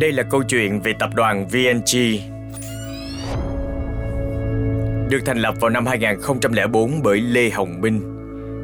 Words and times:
Đây 0.00 0.12
là 0.12 0.22
câu 0.22 0.42
chuyện 0.42 0.80
về 0.80 0.92
tập 0.98 1.10
đoàn 1.14 1.46
VNG. 1.48 1.98
Được 5.10 5.20
thành 5.26 5.38
lập 5.38 5.54
vào 5.60 5.70
năm 5.70 5.86
2004 5.86 7.02
bởi 7.02 7.20
Lê 7.20 7.50
Hồng 7.50 7.80
Minh. 7.80 8.00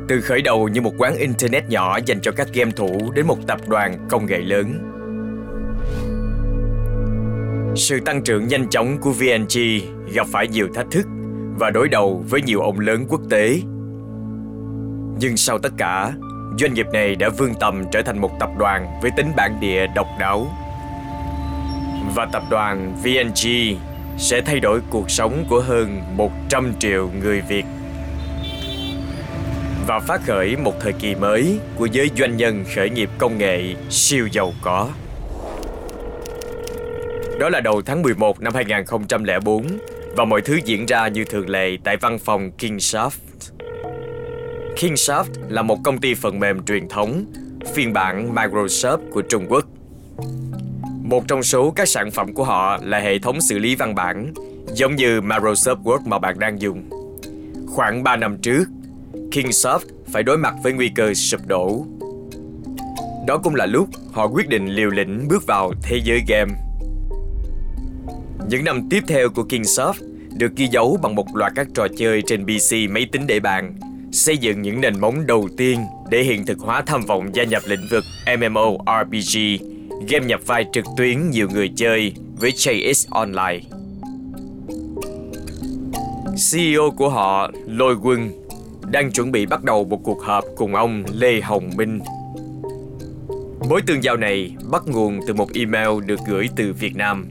Từ 0.09 0.21
khởi 0.21 0.43
đầu 0.43 0.69
như 0.69 0.81
một 0.81 0.93
quán 0.99 1.17
internet 1.17 1.69
nhỏ 1.69 1.99
dành 2.07 2.21
cho 2.21 2.33
các 2.33 2.49
game 2.55 2.71
thủ 2.71 3.13
đến 3.15 3.27
một 3.27 3.47
tập 3.47 3.61
đoàn 3.69 4.07
công 4.11 4.27
nghệ 4.27 4.39
lớn. 4.39 4.93
Sự 7.77 8.01
tăng 8.01 8.23
trưởng 8.23 8.49
nhanh 8.49 8.69
chóng 8.69 8.99
của 9.01 9.13
VNG 9.13 9.61
gặp 10.15 10.27
phải 10.33 10.49
nhiều 10.49 10.69
thách 10.75 10.87
thức 10.91 11.07
và 11.59 11.71
đối 11.71 11.89
đầu 11.89 12.25
với 12.29 12.43
nhiều 12.43 12.61
ông 12.61 12.81
lớn 12.81 13.07
quốc 13.09 13.21
tế. 13.31 13.61
Nhưng 15.21 15.37
sau 15.37 15.59
tất 15.59 15.73
cả, 15.79 16.13
doanh 16.59 16.75
nghiệp 16.75 16.87
này 16.93 17.17
đã 17.17 17.29
vươn 17.29 17.53
tầm 17.61 17.85
trở 17.93 18.03
thành 18.03 18.19
một 18.19 18.31
tập 18.41 18.51
đoàn 18.59 18.87
với 19.03 19.11
tính 19.17 19.33
bản 19.37 19.61
địa 19.61 19.87
độc 19.95 20.07
đáo 20.21 20.47
và 22.17 22.27
tập 22.33 22.43
đoàn 22.51 22.97
VNG 23.03 23.49
sẽ 24.19 24.41
thay 24.41 24.61
đổi 24.61 24.81
cuộc 24.91 25.11
sống 25.11 25.45
của 25.49 25.61
hơn 25.61 26.03
100 26.17 26.73
triệu 26.79 27.11
người 27.21 27.41
Việt 27.41 27.65
và 29.87 30.01
phát 30.01 30.21
khởi 30.27 30.57
một 30.57 30.73
thời 30.81 30.93
kỳ 30.93 31.15
mới 31.15 31.59
của 31.77 31.87
giới 31.87 32.11
doanh 32.17 32.37
nhân 32.37 32.65
khởi 32.75 32.91
nghiệp 32.91 33.11
công 33.19 33.39
nghệ 33.39 33.75
siêu 33.91 34.29
giàu 34.33 34.53
có. 34.63 34.89
Đó 37.41 37.49
là 37.49 37.61
đầu 37.61 37.83
tháng 37.83 38.03
11 38.03 38.41
năm 38.41 38.55
2004 38.55 39.67
và 40.17 40.25
mọi 40.25 40.41
thứ 40.41 40.59
diễn 40.65 40.87
ra 40.87 41.09
như 41.09 41.25
thường 41.25 41.49
lệ 41.49 41.77
tại 41.85 41.97
văn 41.97 42.19
phòng 42.19 42.51
Kingsoft. 42.59 43.11
Kingsoft 44.77 45.25
là 45.49 45.63
một 45.63 45.79
công 45.85 45.99
ty 45.99 46.15
phần 46.15 46.41
mềm 46.41 46.65
truyền 46.65 46.89
thống, 46.89 47.25
phiên 47.75 47.93
bản 47.93 48.35
Microsoft 48.35 48.99
của 49.11 49.23
Trung 49.23 49.47
Quốc 49.49 49.65
một 51.09 51.29
trong 51.29 51.43
số 51.43 51.71
các 51.71 51.89
sản 51.89 52.11
phẩm 52.11 52.33
của 52.33 52.45
họ 52.45 52.79
là 52.83 52.99
hệ 52.99 53.19
thống 53.19 53.41
xử 53.41 53.59
lý 53.59 53.75
văn 53.75 53.95
bản, 53.95 54.33
giống 54.75 54.97
như 54.97 55.21
Microsoft 55.21 55.83
Word 55.83 55.99
mà 56.05 56.19
bạn 56.19 56.39
đang 56.39 56.61
dùng. 56.61 56.91
Khoảng 57.67 58.03
3 58.03 58.17
năm 58.17 58.39
trước, 58.43 58.65
Kingsoft 59.13 59.79
phải 60.13 60.23
đối 60.23 60.39
mặt 60.39 60.55
với 60.63 60.73
nguy 60.73 60.89
cơ 60.89 61.15
sụp 61.15 61.41
đổ. 61.47 61.87
Đó 63.27 63.39
cũng 63.39 63.55
là 63.55 63.67
lúc 63.67 63.89
họ 64.13 64.29
quyết 64.29 64.49
định 64.49 64.67
liều 64.67 64.91
lĩnh 64.91 65.29
bước 65.29 65.47
vào 65.47 65.73
thế 65.83 66.01
giới 66.05 66.23
game. 66.29 66.53
Những 68.49 68.65
năm 68.65 68.89
tiếp 68.91 69.03
theo 69.09 69.29
của 69.29 69.45
Kingsoft 69.49 69.95
được 70.39 70.57
ghi 70.57 70.67
dấu 70.67 70.99
bằng 71.03 71.15
một 71.15 71.37
loạt 71.37 71.53
các 71.57 71.67
trò 71.75 71.87
chơi 71.99 72.23
trên 72.27 72.45
PC 72.45 72.91
máy 72.91 73.07
tính 73.13 73.27
để 73.27 73.41
bàn, 73.41 73.75
xây 74.13 74.39
dựng 74.39 74.63
những 74.63 74.81
nền 74.81 75.01
móng 75.01 75.27
đầu 75.27 75.49
tiên 75.57 75.81
để 76.11 76.23
hiện 76.23 76.47
thực 76.47 76.59
hóa 76.59 76.83
tham 76.87 77.03
vọng 77.07 77.35
gia 77.35 77.45
nhập 77.45 77.63
lĩnh 77.67 77.87
vực 77.91 78.05
MMORPG 78.39 79.76
game 80.09 80.27
nhập 80.27 80.41
vai 80.47 80.67
trực 80.73 80.85
tuyến 80.97 81.31
nhiều 81.31 81.49
người 81.53 81.71
chơi 81.77 82.13
với 82.37 82.51
JX 82.51 83.07
Online. 83.11 83.61
CEO 86.51 86.91
của 86.97 87.09
họ, 87.09 87.51
Lôi 87.67 87.97
Quân, 88.03 88.31
đang 88.91 89.13
chuẩn 89.13 89.33
bị 89.33 89.47
bắt 89.47 89.65
đầu 89.65 89.85
một 89.85 90.01
cuộc 90.05 90.23
họp 90.23 90.45
cùng 90.57 90.75
ông 90.75 91.05
Lê 91.13 91.41
Hồng 91.41 91.71
Minh. 91.77 92.01
Mối 93.69 93.81
tương 93.87 94.05
giao 94.05 94.17
này 94.17 94.57
bắt 94.71 94.83
nguồn 94.87 95.21
từ 95.27 95.35
một 95.35 95.49
email 95.55 95.89
được 96.07 96.21
gửi 96.29 96.49
từ 96.57 96.73
Việt 96.73 96.97
Nam. 96.97 97.27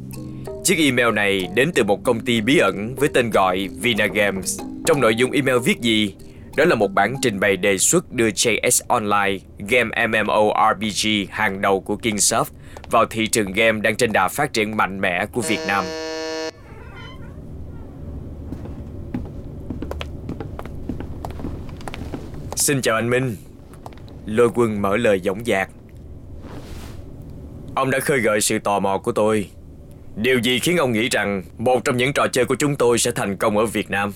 Chiếc 0.64 0.78
email 0.78 1.12
này 1.12 1.48
đến 1.56 1.72
từ 1.76 1.84
một 1.84 2.04
công 2.04 2.20
ty 2.20 2.42
bí 2.42 2.58
ẩn 2.58 2.96
với 2.96 3.10
tên 3.14 3.30
gọi 3.30 3.70
Vina 3.82 4.06
Games. 4.06 4.60
Trong 4.86 5.02
nội 5.02 5.16
dung 5.16 5.32
email 5.32 5.58
viết 5.66 5.82
gì? 5.82 6.14
Đó 6.56 6.66
là 6.66 6.76
một 6.76 6.94
bản 6.94 7.16
trình 7.22 7.40
bày 7.40 7.58
đề 7.58 7.78
xuất 7.78 8.12
đưa 8.12 8.30
JS 8.30 8.82
Online, 8.88 9.38
game 9.70 10.08
MMORPG 10.08 11.30
hàng 11.30 11.62
đầu 11.62 11.82
của 11.82 11.96
Kingsoft 11.96 12.46
vào 12.92 13.06
thị 13.06 13.28
trường 13.28 13.52
game 13.52 13.80
đang 13.80 13.96
trên 13.96 14.12
đà 14.12 14.28
phát 14.28 14.54
triển 14.54 14.78
mạnh 14.78 15.02
mẽ 15.02 15.26
của 15.26 15.42
Việt 15.42 15.60
Nam. 15.68 15.84
Xin 22.56 22.82
chào 22.82 22.96
anh 22.96 23.10
Minh. 23.10 23.36
Lôi 24.26 24.50
quân 24.56 24.82
mở 24.82 24.98
lời 24.98 25.22
dõng 25.24 25.46
dạc. 25.46 25.70
Ông 27.76 27.92
đã 27.92 28.00
khơi 28.00 28.20
gợi 28.20 28.42
sự 28.42 28.60
tò 28.60 28.80
mò 28.80 28.98
của 28.98 29.12
tôi. 29.12 29.50
Điều 30.16 30.40
gì 30.40 30.60
khiến 30.60 30.78
ông 30.78 30.92
nghĩ 30.92 31.10
rằng 31.10 31.44
một 31.58 31.84
trong 31.84 31.98
những 31.98 32.14
trò 32.14 32.28
chơi 32.32 32.46
của 32.46 32.56
chúng 32.56 32.76
tôi 32.76 32.98
sẽ 32.98 33.12
thành 33.12 33.38
công 33.38 33.58
ở 33.58 33.66
Việt 33.66 33.90
Nam? 33.90 34.12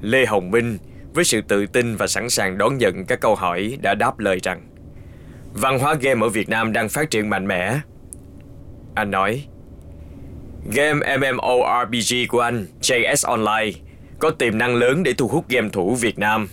Lê 0.00 0.26
Hồng 0.26 0.50
Minh 0.50 0.78
với 1.14 1.24
sự 1.24 1.40
tự 1.40 1.66
tin 1.66 1.96
và 1.96 2.06
sẵn 2.06 2.30
sàng 2.30 2.58
đón 2.58 2.78
nhận 2.78 3.04
các 3.06 3.20
câu 3.20 3.34
hỏi 3.34 3.78
đã 3.82 3.94
đáp 3.94 4.18
lời 4.18 4.38
rằng 4.42 4.68
Văn 5.52 5.78
hóa 5.78 5.94
game 5.94 6.26
ở 6.26 6.28
Việt 6.28 6.48
Nam 6.48 6.72
đang 6.72 6.88
phát 6.88 7.10
triển 7.10 7.30
mạnh 7.30 7.46
mẽ. 7.46 7.80
Anh 8.94 9.10
nói, 9.10 9.44
Game 10.72 11.16
MMORPG 11.16 12.28
của 12.28 12.40
anh, 12.40 12.66
JS 12.80 13.28
Online, 13.28 13.78
có 14.18 14.30
tiềm 14.30 14.58
năng 14.58 14.74
lớn 14.74 15.02
để 15.02 15.12
thu 15.12 15.28
hút 15.28 15.48
game 15.48 15.68
thủ 15.68 15.94
Việt 15.94 16.18
Nam. 16.18 16.48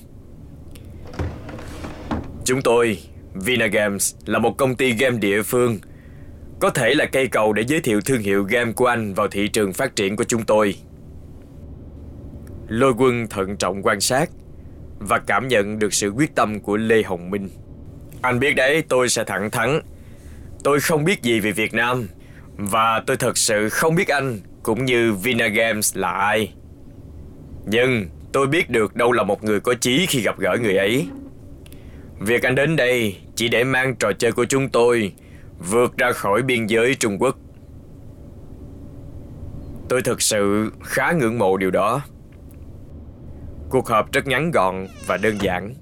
Chúng 2.46 2.62
tôi, 2.62 3.00
Vina 3.34 3.68
Games, 3.68 4.16
là 4.26 4.40
một 4.40 4.58
công 4.58 4.76
ty 4.76 4.92
game 4.92 5.18
địa 5.18 5.42
phương, 5.42 5.80
có 6.60 6.70
thể 6.70 6.94
là 6.94 7.06
cây 7.06 7.28
cầu 7.28 7.54
để 7.54 7.64
giới 7.68 7.82
thiệu 7.82 8.02
thương 8.02 8.22
hiệu 8.22 8.44
game 8.44 8.72
của 8.72 8.86
anh 8.86 9.14
vào 9.14 9.28
thị 9.28 9.48
trường 9.48 9.74
phát 9.74 9.96
triển 9.96 10.16
của 10.16 10.24
chúng 10.24 10.44
tôi. 10.44 10.76
Lôi 12.68 12.94
quân 12.98 13.28
thận 13.28 13.58
trọng 13.58 13.82
quan 13.84 14.02
sát 14.02 14.30
và 15.08 15.20
cảm 15.20 15.48
nhận 15.48 15.80
được 15.80 15.94
sự 15.94 16.10
quyết 16.10 16.36
tâm 16.36 16.60
của 16.60 16.78
Lê 16.78 17.04
Hồng 17.04 17.30
Minh. 17.30 17.50
Anh 18.22 18.40
biết 18.40 18.54
đấy, 18.54 18.84
tôi 18.90 19.10
sẽ 19.10 19.24
thẳng 19.24 19.52
thắn. 19.52 19.82
Tôi 20.64 20.80
không 20.80 21.04
biết 21.04 21.22
gì 21.22 21.40
về 21.40 21.52
Việt 21.52 21.74
Nam 21.74 22.08
và 22.58 23.04
tôi 23.08 23.18
thật 23.18 23.38
sự 23.38 23.70
không 23.70 23.96
biết 23.96 24.08
anh 24.08 24.40
cũng 24.64 24.86
như 24.86 25.14
Vinagames 25.14 25.98
là 25.98 26.12
ai. 26.12 26.54
Nhưng 27.66 28.06
tôi 28.32 28.48
biết 28.48 28.70
được 28.70 28.96
đâu 28.96 29.12
là 29.12 29.24
một 29.24 29.44
người 29.44 29.60
có 29.60 29.74
chí 29.74 30.06
khi 30.10 30.22
gặp 30.22 30.40
gỡ 30.40 30.58
người 30.62 30.78
ấy. 30.78 31.08
Việc 32.20 32.44
anh 32.44 32.56
đến 32.56 32.76
đây 32.76 33.18
chỉ 33.36 33.48
để 33.48 33.64
mang 33.64 33.96
trò 33.96 34.12
chơi 34.20 34.32
của 34.32 34.46
chúng 34.46 34.70
tôi 34.70 35.14
vượt 35.60 35.98
ra 35.98 36.12
khỏi 36.12 36.42
biên 36.42 36.68
giới 36.68 36.96
Trung 36.96 37.18
Quốc. 37.20 37.38
Tôi 39.90 40.02
thực 40.02 40.22
sự 40.22 40.72
khá 40.84 41.12
ngưỡng 41.12 41.40
mộ 41.40 41.58
điều 41.58 41.72
đó. 41.72 42.02
Cuộc 43.76 43.88
họp 43.88 44.12
rất 44.12 44.28
ngắn 44.28 44.52
gọn 44.52 44.88
và 45.06 45.18
đơn 45.18 45.38
giản. 45.42 45.74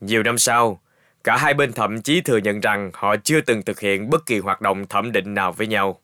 Nhiều 0.00 0.22
năm 0.22 0.38
sau, 0.38 0.80
cả 1.24 1.36
hai 1.36 1.54
bên 1.54 1.72
thậm 1.72 2.02
chí 2.02 2.20
thừa 2.20 2.36
nhận 2.36 2.60
rằng 2.60 2.90
họ 2.94 3.16
chưa 3.24 3.40
từng 3.40 3.62
thực 3.62 3.80
hiện 3.80 4.10
bất 4.10 4.26
kỳ 4.26 4.38
hoạt 4.38 4.60
động 4.60 4.86
thẩm 4.86 5.12
định 5.12 5.34
nào 5.34 5.52
với 5.52 5.66
nhau. 5.66 6.00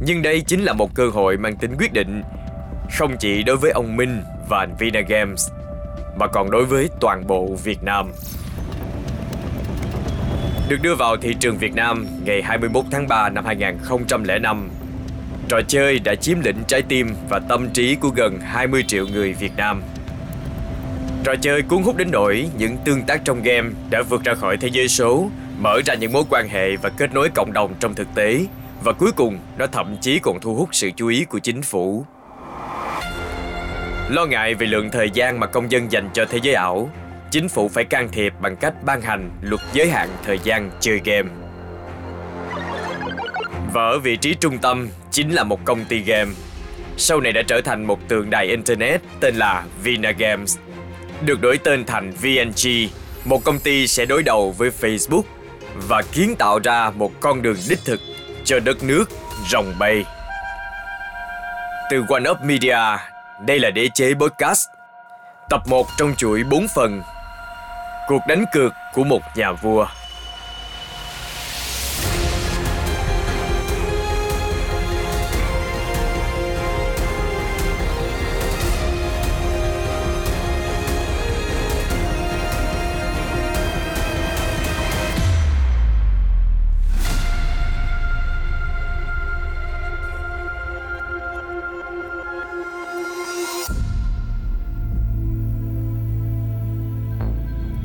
Nhưng 0.00 0.22
đây 0.22 0.40
chính 0.40 0.64
là 0.64 0.72
một 0.72 0.94
cơ 0.94 1.08
hội 1.08 1.36
mang 1.36 1.56
tính 1.56 1.74
quyết 1.78 1.92
định, 1.92 2.22
không 2.98 3.16
chỉ 3.20 3.42
đối 3.42 3.56
với 3.56 3.70
ông 3.70 3.96
Minh 3.96 4.22
và 4.48 4.66
Vina 4.78 5.00
Games, 5.00 5.50
mà 6.18 6.26
còn 6.26 6.50
đối 6.50 6.64
với 6.64 6.88
toàn 7.00 7.26
bộ 7.26 7.56
Việt 7.64 7.82
Nam. 7.82 8.12
Được 10.68 10.78
đưa 10.82 10.94
vào 10.94 11.16
thị 11.16 11.36
trường 11.40 11.58
Việt 11.58 11.74
Nam 11.74 12.06
ngày 12.24 12.42
21 12.42 12.84
tháng 12.90 13.08
3 13.08 13.28
năm 13.28 13.44
2005 13.44 14.68
Trò 15.48 15.60
chơi 15.68 15.98
đã 15.98 16.14
chiếm 16.14 16.40
lĩnh 16.40 16.56
trái 16.66 16.82
tim 16.82 17.14
và 17.28 17.38
tâm 17.38 17.70
trí 17.70 17.94
của 17.94 18.08
gần 18.08 18.38
20 18.40 18.84
triệu 18.88 19.06
người 19.06 19.32
Việt 19.32 19.52
Nam. 19.56 19.82
Trò 21.24 21.34
chơi 21.40 21.62
cuốn 21.62 21.82
hút 21.82 21.96
đến 21.96 22.08
nỗi 22.10 22.48
những 22.58 22.76
tương 22.84 23.02
tác 23.02 23.24
trong 23.24 23.42
game 23.42 23.70
đã 23.90 24.02
vượt 24.02 24.24
ra 24.24 24.34
khỏi 24.34 24.56
thế 24.56 24.68
giới 24.68 24.88
số, 24.88 25.30
mở 25.58 25.80
ra 25.86 25.94
những 25.94 26.12
mối 26.12 26.22
quan 26.30 26.48
hệ 26.48 26.76
và 26.76 26.88
kết 26.88 27.14
nối 27.14 27.30
cộng 27.34 27.52
đồng 27.52 27.74
trong 27.80 27.94
thực 27.94 28.08
tế 28.14 28.46
và 28.84 28.92
cuối 28.92 29.12
cùng 29.12 29.38
nó 29.58 29.66
thậm 29.66 29.96
chí 30.00 30.18
còn 30.18 30.40
thu 30.40 30.54
hút 30.54 30.68
sự 30.72 30.90
chú 30.96 31.08
ý 31.08 31.24
của 31.24 31.38
chính 31.38 31.62
phủ. 31.62 32.04
Lo 34.08 34.26
ngại 34.26 34.54
về 34.54 34.66
lượng 34.66 34.90
thời 34.90 35.10
gian 35.10 35.40
mà 35.40 35.46
công 35.46 35.70
dân 35.70 35.92
dành 35.92 36.08
cho 36.14 36.24
thế 36.24 36.38
giới 36.42 36.54
ảo, 36.54 36.90
chính 37.30 37.48
phủ 37.48 37.68
phải 37.68 37.84
can 37.84 38.08
thiệp 38.12 38.32
bằng 38.40 38.56
cách 38.56 38.74
ban 38.84 39.00
hành 39.00 39.30
luật 39.42 39.60
giới 39.72 39.90
hạn 39.90 40.08
thời 40.24 40.38
gian 40.44 40.70
chơi 40.80 41.00
game. 41.04 41.28
Và 43.72 43.82
ở 43.82 43.98
vị 43.98 44.16
trí 44.16 44.34
trung 44.34 44.58
tâm 44.58 44.88
chính 45.18 45.34
là 45.34 45.44
một 45.44 45.64
công 45.64 45.84
ty 45.84 45.98
game. 45.98 46.30
Sau 46.96 47.20
này 47.20 47.32
đã 47.32 47.42
trở 47.42 47.60
thành 47.60 47.84
một 47.84 48.08
tượng 48.08 48.30
đài 48.30 48.46
Internet 48.46 49.00
tên 49.20 49.34
là 49.36 49.64
Vina 49.82 50.10
Games. 50.10 50.58
Được 51.20 51.40
đổi 51.40 51.58
tên 51.58 51.84
thành 51.84 52.12
VNG, 52.12 52.88
một 53.24 53.44
công 53.44 53.58
ty 53.58 53.86
sẽ 53.86 54.06
đối 54.06 54.22
đầu 54.22 54.54
với 54.58 54.70
Facebook 54.80 55.22
và 55.74 56.02
kiến 56.02 56.34
tạo 56.38 56.58
ra 56.58 56.90
một 56.90 57.12
con 57.20 57.42
đường 57.42 57.56
đích 57.68 57.78
thực 57.84 58.00
cho 58.44 58.60
đất 58.60 58.82
nước 58.82 59.04
rồng 59.48 59.74
bay. 59.78 60.04
Từ 61.90 62.04
One 62.08 62.30
Up 62.30 62.38
Media, 62.42 62.78
đây 63.46 63.58
là 63.58 63.70
đế 63.70 63.88
chế 63.94 64.14
podcast. 64.14 64.68
Tập 65.50 65.62
1 65.66 65.86
trong 65.96 66.14
chuỗi 66.16 66.44
4 66.44 66.66
phần. 66.74 67.02
Cuộc 68.08 68.20
đánh 68.28 68.44
cược 68.52 68.72
của 68.94 69.04
một 69.04 69.22
nhà 69.36 69.52
vua. 69.52 69.86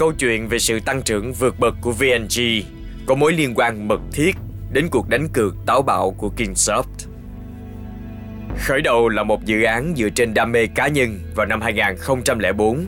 Câu 0.04 0.14
chuyện 0.14 0.48
về 0.48 0.60
sự 0.60 0.80
tăng 0.80 1.02
trưởng 1.02 1.34
vượt 1.34 1.60
bậc 1.60 1.76
của 1.82 1.92
VNG 1.92 2.42
có 3.06 3.16
mối 3.16 3.34
liên 3.34 3.54
quan 3.56 3.88
mật 3.88 4.02
thiết 4.14 4.36
đến 4.74 4.88
cuộc 4.92 5.10
đánh 5.10 5.28
cược 5.34 5.56
táo 5.66 5.82
bạo 5.82 6.12
của 6.18 6.32
Kingsoft. 6.38 6.84
Khởi 8.60 8.82
đầu 8.82 9.10
là 9.10 9.24
một 9.24 9.46
dự 9.46 9.64
án 9.64 9.94
dựa 9.98 10.10
trên 10.10 10.34
đam 10.34 10.52
mê 10.52 10.68
cá 10.68 10.88
nhân 10.88 11.20
vào 11.36 11.46
năm 11.46 11.62
2004, 11.62 12.86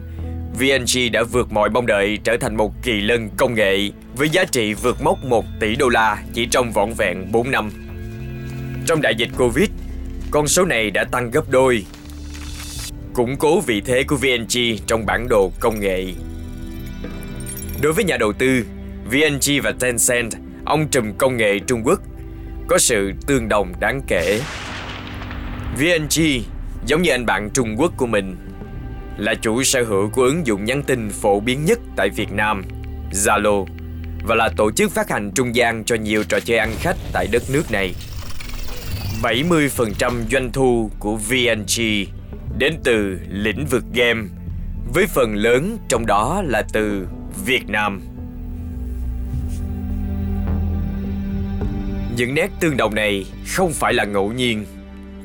VNG 0.59 1.12
đã 1.12 1.23
vượt 1.23 1.51
mọi 1.51 1.69
mong 1.69 1.85
đợi 1.85 2.17
trở 2.23 2.38
thành 2.38 2.56
một 2.56 2.73
kỳ 2.83 3.01
lân 3.01 3.29
công 3.38 3.53
nghệ 3.53 3.89
với 4.15 4.29
giá 4.29 4.44
trị 4.45 4.73
vượt 4.73 5.01
mốc 5.01 5.25
1 5.25 5.45
tỷ 5.59 5.75
đô 5.75 5.89
la 5.89 6.23
chỉ 6.33 6.47
trong 6.51 6.71
vỏn 6.71 6.94
vẹn 6.97 7.31
4 7.31 7.51
năm. 7.51 7.69
Trong 8.88 9.01
đại 9.01 9.15
dịch 9.15 9.29
Covid, 9.38 9.69
con 10.31 10.47
số 10.47 10.65
này 10.65 10.91
đã 10.91 11.03
tăng 11.03 11.31
gấp 11.31 11.50
đôi, 11.50 11.85
củng 13.13 13.35
cố 13.38 13.61
vị 13.61 13.81
thế 13.85 14.03
của 14.03 14.15
VNG 14.15 14.59
trong 14.88 15.06
bản 15.06 15.27
đồ 15.29 15.51
công 15.59 15.79
nghệ. 15.79 16.06
Đối 17.85 17.93
với 17.93 18.03
nhà 18.03 18.17
đầu 18.17 18.33
tư, 18.33 18.65
VNG 19.05 19.61
và 19.63 19.71
Tencent, 19.79 20.31
ông 20.65 20.87
trùm 20.87 21.13
công 21.17 21.37
nghệ 21.37 21.59
Trung 21.59 21.81
Quốc, 21.83 21.99
có 22.67 22.77
sự 22.77 23.11
tương 23.27 23.49
đồng 23.49 23.73
đáng 23.79 24.01
kể. 24.07 24.41
VNG, 25.77 26.23
giống 26.85 27.01
như 27.01 27.11
anh 27.11 27.25
bạn 27.25 27.49
Trung 27.53 27.75
Quốc 27.77 27.93
của 27.97 28.05
mình, 28.05 28.35
là 29.17 29.33
chủ 29.35 29.63
sở 29.63 29.83
hữu 29.83 30.09
của 30.09 30.23
ứng 30.23 30.47
dụng 30.47 30.65
nhắn 30.65 30.83
tin 30.83 31.09
phổ 31.09 31.39
biến 31.39 31.65
nhất 31.65 31.79
tại 31.95 32.09
Việt 32.09 32.31
Nam, 32.31 32.63
Zalo, 33.11 33.65
và 34.23 34.35
là 34.35 34.49
tổ 34.57 34.71
chức 34.71 34.91
phát 34.91 35.09
hành 35.09 35.31
trung 35.35 35.55
gian 35.55 35.83
cho 35.83 35.95
nhiều 35.95 36.23
trò 36.23 36.39
chơi 36.39 36.57
ăn 36.57 36.71
khách 36.79 36.97
tại 37.13 37.27
đất 37.31 37.43
nước 37.53 37.71
này. 37.71 37.95
70% 39.23 40.13
doanh 40.31 40.51
thu 40.51 40.91
của 40.99 41.15
VNG 41.15 41.81
đến 42.57 42.73
từ 42.83 43.19
lĩnh 43.29 43.65
vực 43.65 43.83
game, 43.93 44.21
với 44.93 45.07
phần 45.07 45.35
lớn 45.35 45.77
trong 45.89 46.05
đó 46.05 46.43
là 46.45 46.63
từ 46.73 47.07
Việt 47.45 47.69
Nam. 47.69 48.01
Những 52.17 52.33
nét 52.33 52.51
tương 52.59 52.77
đồng 52.77 52.95
này 52.95 53.25
không 53.47 53.71
phải 53.73 53.93
là 53.93 54.05
ngẫu 54.05 54.33
nhiên. 54.33 54.65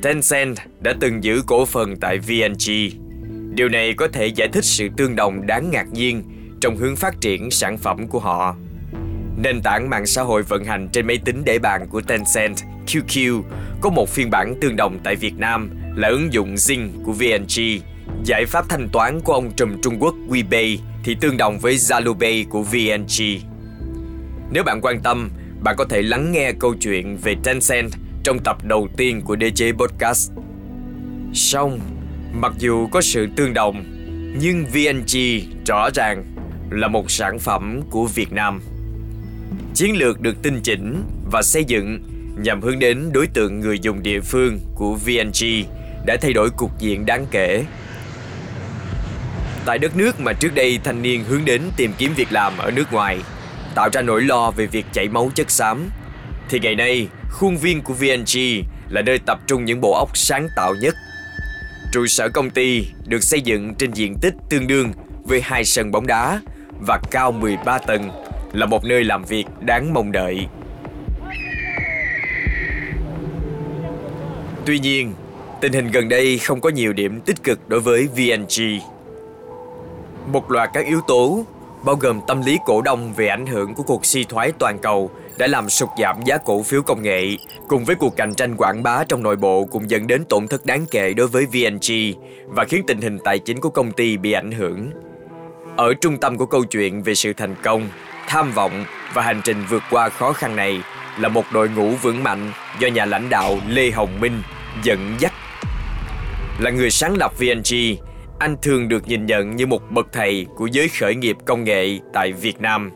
Tencent 0.03 0.57
đã 0.79 0.93
từng 0.99 1.23
giữ 1.23 1.41
cổ 1.47 1.65
phần 1.65 1.95
tại 1.97 2.17
VNG. 2.17 2.71
Điều 3.55 3.69
này 3.69 3.93
có 3.93 4.07
thể 4.07 4.27
giải 4.27 4.47
thích 4.47 4.65
sự 4.65 4.87
tương 4.97 5.15
đồng 5.15 5.47
đáng 5.47 5.71
ngạc 5.71 5.87
nhiên 5.93 6.23
trong 6.61 6.77
hướng 6.77 6.95
phát 6.95 7.21
triển 7.21 7.51
sản 7.51 7.77
phẩm 7.77 8.07
của 8.07 8.19
họ. 8.19 8.55
Nền 9.43 9.61
tảng 9.61 9.89
mạng 9.89 10.05
xã 10.05 10.21
hội 10.21 10.43
vận 10.43 10.65
hành 10.65 10.89
trên 10.91 11.07
máy 11.07 11.19
tính 11.25 11.41
để 11.45 11.59
bàn 11.59 11.87
của 11.89 12.01
Tencent, 12.01 12.55
QQ, 12.87 13.41
có 13.81 13.89
một 13.89 14.09
phiên 14.09 14.29
bản 14.29 14.55
tương 14.61 14.75
đồng 14.75 14.99
tại 15.03 15.15
Việt 15.15 15.33
Nam 15.37 15.69
là 15.95 16.07
ứng 16.07 16.33
dụng 16.33 16.55
Zing 16.55 16.89
của 17.03 17.11
VNG. 17.11 17.81
Giải 18.25 18.45
pháp 18.45 18.65
thanh 18.69 18.89
toán 18.93 19.19
của 19.21 19.33
ông 19.33 19.51
trùm 19.57 19.81
Trung 19.81 19.97
Quốc 19.99 20.15
WePay 20.29 20.77
thì 21.03 21.15
tương 21.21 21.37
đồng 21.37 21.59
với 21.59 21.75
Zalo 21.75 22.45
của 22.49 22.63
VNG. 22.63 23.39
Nếu 24.51 24.63
bạn 24.63 24.79
quan 24.81 24.99
tâm, 25.03 25.29
bạn 25.63 25.75
có 25.77 25.85
thể 25.85 26.01
lắng 26.01 26.31
nghe 26.31 26.51
câu 26.59 26.75
chuyện 26.81 27.17
về 27.17 27.35
Tencent 27.43 27.91
trong 28.23 28.39
tập 28.43 28.57
đầu 28.63 28.87
tiên 28.97 29.21
của 29.21 29.35
DJ 29.35 29.73
Podcast. 29.77 30.31
Song, 31.33 31.79
mặc 32.33 32.53
dù 32.57 32.87
có 32.87 33.01
sự 33.01 33.27
tương 33.35 33.53
đồng, 33.53 33.83
nhưng 34.41 34.65
VNG 34.65 35.17
rõ 35.67 35.89
ràng 35.93 36.23
là 36.71 36.87
một 36.87 37.11
sản 37.11 37.39
phẩm 37.39 37.81
của 37.89 38.05
Việt 38.05 38.31
Nam. 38.31 38.61
Chiến 39.73 39.97
lược 39.97 40.21
được 40.21 40.41
tinh 40.41 40.59
chỉnh 40.63 41.03
và 41.31 41.41
xây 41.41 41.63
dựng 41.63 41.99
nhằm 42.43 42.61
hướng 42.61 42.79
đến 42.79 43.09
đối 43.13 43.27
tượng 43.27 43.59
người 43.59 43.79
dùng 43.79 44.03
địa 44.03 44.19
phương 44.19 44.59
của 44.75 44.93
VNG 44.93 45.45
đã 46.05 46.17
thay 46.21 46.33
đổi 46.33 46.49
cục 46.49 46.79
diện 46.79 47.05
đáng 47.05 47.25
kể. 47.31 47.65
Tại 49.65 49.79
đất 49.79 49.97
nước 49.97 50.19
mà 50.19 50.33
trước 50.33 50.55
đây 50.55 50.79
thanh 50.83 51.01
niên 51.01 51.23
hướng 51.23 51.45
đến 51.45 51.61
tìm 51.77 51.93
kiếm 51.97 52.13
việc 52.15 52.31
làm 52.31 52.57
ở 52.57 52.71
nước 52.71 52.93
ngoài, 52.93 53.19
tạo 53.75 53.89
ra 53.93 54.01
nỗi 54.01 54.21
lo 54.21 54.51
về 54.51 54.65
việc 54.65 54.85
chảy 54.91 55.07
máu 55.07 55.31
chất 55.35 55.51
xám, 55.51 55.89
thì 56.49 56.59
ngày 56.59 56.75
nay 56.75 57.07
khuôn 57.29 57.57
viên 57.57 57.81
của 57.81 57.93
VNG 57.93 58.39
là 58.89 59.01
nơi 59.01 59.19
tập 59.25 59.39
trung 59.47 59.65
những 59.65 59.81
bộ 59.81 59.93
óc 59.93 60.17
sáng 60.17 60.47
tạo 60.55 60.75
nhất. 60.75 60.95
Trụ 61.91 62.07
sở 62.07 62.29
công 62.29 62.49
ty 62.49 62.87
được 63.05 63.23
xây 63.23 63.41
dựng 63.41 63.75
trên 63.75 63.91
diện 63.91 64.15
tích 64.21 64.33
tương 64.49 64.67
đương 64.67 64.91
với 65.23 65.41
hai 65.41 65.65
sân 65.65 65.91
bóng 65.91 66.07
đá 66.07 66.41
và 66.87 66.99
cao 67.11 67.31
13 67.31 67.77
tầng 67.77 68.09
là 68.53 68.65
một 68.65 68.85
nơi 68.85 69.03
làm 69.03 69.25
việc 69.25 69.45
đáng 69.59 69.93
mong 69.93 70.11
đợi. 70.11 70.47
Tuy 74.65 74.79
nhiên, 74.79 75.13
tình 75.61 75.73
hình 75.73 75.91
gần 75.91 76.09
đây 76.09 76.37
không 76.37 76.61
có 76.61 76.69
nhiều 76.69 76.93
điểm 76.93 77.21
tích 77.21 77.43
cực 77.43 77.69
đối 77.69 77.79
với 77.79 78.07
VNG. 78.07 78.79
Một 80.31 80.51
loạt 80.51 80.69
các 80.73 80.85
yếu 80.85 81.01
tố, 81.01 81.45
bao 81.83 81.95
gồm 81.95 82.21
tâm 82.27 82.41
lý 82.41 82.57
cổ 82.65 82.81
đông 82.81 83.13
về 83.13 83.27
ảnh 83.27 83.45
hưởng 83.45 83.73
của 83.73 83.83
cuộc 83.83 84.05
suy 84.05 84.23
thoái 84.23 84.51
toàn 84.51 84.79
cầu 84.79 85.11
đã 85.37 85.47
làm 85.47 85.69
sụt 85.69 85.89
giảm 86.01 86.21
giá 86.25 86.37
cổ 86.37 86.63
phiếu 86.63 86.81
công 86.81 87.01
nghệ, 87.01 87.37
cùng 87.67 87.85
với 87.85 87.95
cuộc 87.95 88.15
cạnh 88.15 88.33
tranh 88.33 88.55
quảng 88.57 88.83
bá 88.83 89.03
trong 89.03 89.23
nội 89.23 89.35
bộ 89.35 89.65
cũng 89.71 89.89
dẫn 89.89 90.07
đến 90.07 90.23
tổn 90.29 90.47
thất 90.47 90.65
đáng 90.65 90.85
kể 90.91 91.13
đối 91.13 91.27
với 91.27 91.45
VNG 91.45 91.93
và 92.47 92.65
khiến 92.65 92.83
tình 92.87 93.01
hình 93.01 93.19
tài 93.19 93.39
chính 93.39 93.61
của 93.61 93.69
công 93.69 93.91
ty 93.91 94.17
bị 94.17 94.31
ảnh 94.31 94.51
hưởng. 94.51 94.91
Ở 95.77 95.93
trung 95.93 96.17
tâm 96.17 96.37
của 96.37 96.45
câu 96.45 96.63
chuyện 96.63 97.03
về 97.03 97.15
sự 97.15 97.33
thành 97.33 97.55
công, 97.63 97.89
tham 98.27 98.51
vọng 98.51 98.85
và 99.13 99.21
hành 99.21 99.41
trình 99.43 99.65
vượt 99.69 99.83
qua 99.91 100.09
khó 100.09 100.33
khăn 100.33 100.55
này 100.55 100.81
là 101.19 101.29
một 101.29 101.45
đội 101.53 101.69
ngũ 101.69 101.89
vững 101.89 102.23
mạnh 102.23 102.51
do 102.79 102.87
nhà 102.87 103.05
lãnh 103.05 103.29
đạo 103.29 103.57
Lê 103.67 103.91
Hồng 103.91 104.19
Minh 104.19 104.41
dẫn 104.83 105.15
dắt. 105.19 105.33
Là 106.59 106.71
người 106.71 106.91
sáng 106.91 107.17
lập 107.17 107.31
VNG, 107.39 107.75
anh 108.41 108.55
thường 108.61 108.87
được 108.87 109.07
nhìn 109.07 109.25
nhận 109.25 109.55
như 109.55 109.67
một 109.67 109.91
bậc 109.91 110.07
thầy 110.11 110.45
của 110.55 110.65
giới 110.65 110.89
khởi 110.99 111.15
nghiệp 111.15 111.37
công 111.45 111.63
nghệ 111.63 111.99
tại 112.13 112.31
Việt 112.31 112.61
Nam. 112.61 112.91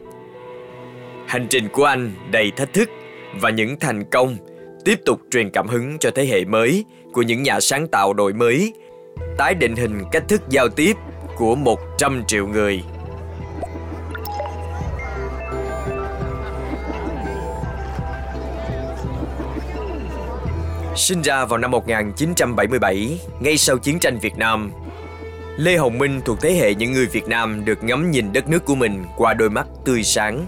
Hành 1.27 1.47
trình 1.49 1.67
của 1.73 1.83
anh 1.83 2.11
đầy 2.31 2.51
thách 2.51 2.73
thức 2.73 2.89
và 3.41 3.49
những 3.49 3.79
thành 3.79 4.03
công 4.09 4.37
tiếp 4.85 4.99
tục 5.05 5.19
truyền 5.31 5.49
cảm 5.49 5.67
hứng 5.67 5.97
cho 5.99 6.11
thế 6.15 6.25
hệ 6.25 6.45
mới 6.45 6.85
của 7.13 7.21
những 7.21 7.43
nhà 7.43 7.59
sáng 7.59 7.87
tạo 7.87 8.13
đổi 8.13 8.33
mới, 8.33 8.73
tái 9.37 9.55
định 9.55 9.75
hình 9.75 10.01
cách 10.11 10.23
thức 10.27 10.41
giao 10.49 10.69
tiếp 10.69 10.93
của 11.35 11.55
100 11.55 12.23
triệu 12.27 12.47
người 12.47 12.83
Sinh 20.95 21.21
ra 21.21 21.45
vào 21.45 21.57
năm 21.57 21.71
1977, 21.71 23.19
ngay 23.39 23.57
sau 23.57 23.77
chiến 23.77 23.99
tranh 23.99 24.19
Việt 24.19 24.37
Nam, 24.37 24.71
Lê 25.57 25.77
Hồng 25.77 25.97
Minh 25.97 26.21
thuộc 26.25 26.41
thế 26.41 26.53
hệ 26.53 26.75
những 26.75 26.93
người 26.93 27.05
Việt 27.05 27.27
Nam 27.27 27.65
được 27.65 27.83
ngắm 27.83 28.11
nhìn 28.11 28.33
đất 28.33 28.49
nước 28.49 28.65
của 28.65 28.75
mình 28.75 29.03
qua 29.17 29.33
đôi 29.33 29.49
mắt 29.49 29.67
tươi 29.85 30.03
sáng, 30.03 30.47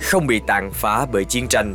không 0.00 0.26
bị 0.26 0.40
tàn 0.46 0.70
phá 0.72 1.06
bởi 1.12 1.24
chiến 1.24 1.46
tranh. 1.48 1.74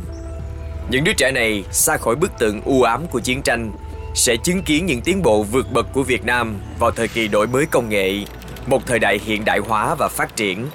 Những 0.90 1.04
đứa 1.04 1.12
trẻ 1.12 1.30
này 1.30 1.64
xa 1.70 1.96
khỏi 1.96 2.16
bức 2.16 2.38
tượng 2.38 2.60
u 2.64 2.82
ám 2.82 3.06
của 3.06 3.20
chiến 3.20 3.42
tranh 3.42 3.72
sẽ 4.14 4.36
chứng 4.36 4.62
kiến 4.62 4.86
những 4.86 5.00
tiến 5.00 5.22
bộ 5.22 5.42
vượt 5.42 5.72
bậc 5.72 5.86
của 5.92 6.02
Việt 6.02 6.24
Nam 6.24 6.54
vào 6.78 6.90
thời 6.90 7.08
kỳ 7.08 7.28
đổi 7.28 7.46
mới 7.46 7.66
công 7.66 7.88
nghệ, 7.88 8.24
một 8.66 8.86
thời 8.86 8.98
đại 8.98 9.20
hiện 9.24 9.44
đại 9.44 9.58
hóa 9.58 9.94
và 9.94 10.08
phát 10.08 10.36
triển, 10.36 10.66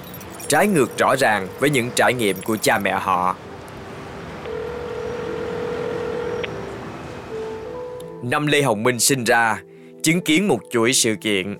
trái 0.48 0.66
ngược 0.66 0.98
rõ 0.98 1.14
ràng 1.18 1.48
với 1.60 1.70
những 1.70 1.90
trải 1.94 2.14
nghiệm 2.14 2.36
của 2.44 2.56
cha 2.56 2.78
mẹ 2.78 2.92
họ. 2.92 3.36
năm 8.22 8.46
Lê 8.46 8.62
Hồng 8.62 8.82
Minh 8.82 9.00
sinh 9.00 9.24
ra, 9.24 9.62
chứng 10.02 10.20
kiến 10.20 10.48
một 10.48 10.58
chuỗi 10.70 10.92
sự 10.92 11.16
kiện. 11.20 11.56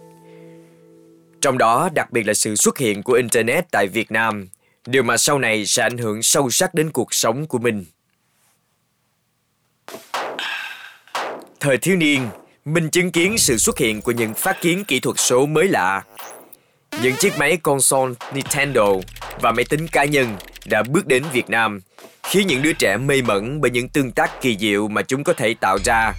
Trong 1.45 1.59
đó 1.59 1.89
đặc 1.95 2.13
biệt 2.13 2.27
là 2.27 2.35
sự 2.35 2.57
xuất 2.57 2.79
hiện 2.79 3.03
của 3.03 3.13
Internet 3.13 3.65
tại 3.71 3.87
Việt 3.87 4.13
Nam, 4.13 4.49
điều 4.87 5.03
mà 5.03 5.17
sau 5.17 5.39
này 5.39 5.67
sẽ 5.67 5.83
ảnh 5.83 5.99
hưởng 5.99 6.23
sâu 6.23 6.51
sắc 6.51 6.75
đến 6.75 6.91
cuộc 6.91 7.15
sống 7.15 7.47
của 7.47 7.59
mình. 7.59 7.85
Thời 11.61 11.79
thiếu 11.79 11.97
niên, 11.97 12.29
mình 12.65 12.91
chứng 12.91 13.11
kiến 13.11 13.39
sự 13.39 13.57
xuất 13.57 13.79
hiện 13.79 14.03
của 14.03 14.13
những 14.13 14.35
phát 14.35 14.61
kiến 14.61 14.85
kỹ 14.85 15.01
thuật 15.01 15.17
số 15.19 15.47
mới 15.47 15.69
lạ. 15.69 16.03
Những 17.03 17.15
chiếc 17.19 17.39
máy 17.39 17.57
console 17.57 18.15
Nintendo 18.35 18.87
và 19.41 19.53
máy 19.53 19.65
tính 19.65 19.89
cá 19.89 20.05
nhân 20.05 20.37
đã 20.67 20.83
bước 20.83 21.07
đến 21.07 21.25
Việt 21.33 21.51
Nam, 21.51 21.81
khiến 22.23 22.47
những 22.47 22.63
đứa 22.63 22.73
trẻ 22.73 22.97
mê 22.97 23.23
mẩn 23.23 23.61
bởi 23.61 23.71
những 23.71 23.89
tương 23.89 24.11
tác 24.11 24.41
kỳ 24.41 24.57
diệu 24.59 24.89
mà 24.89 25.03
chúng 25.03 25.25
có 25.25 25.33
thể 25.33 25.55
tạo 25.61 25.79
ra 25.85 26.13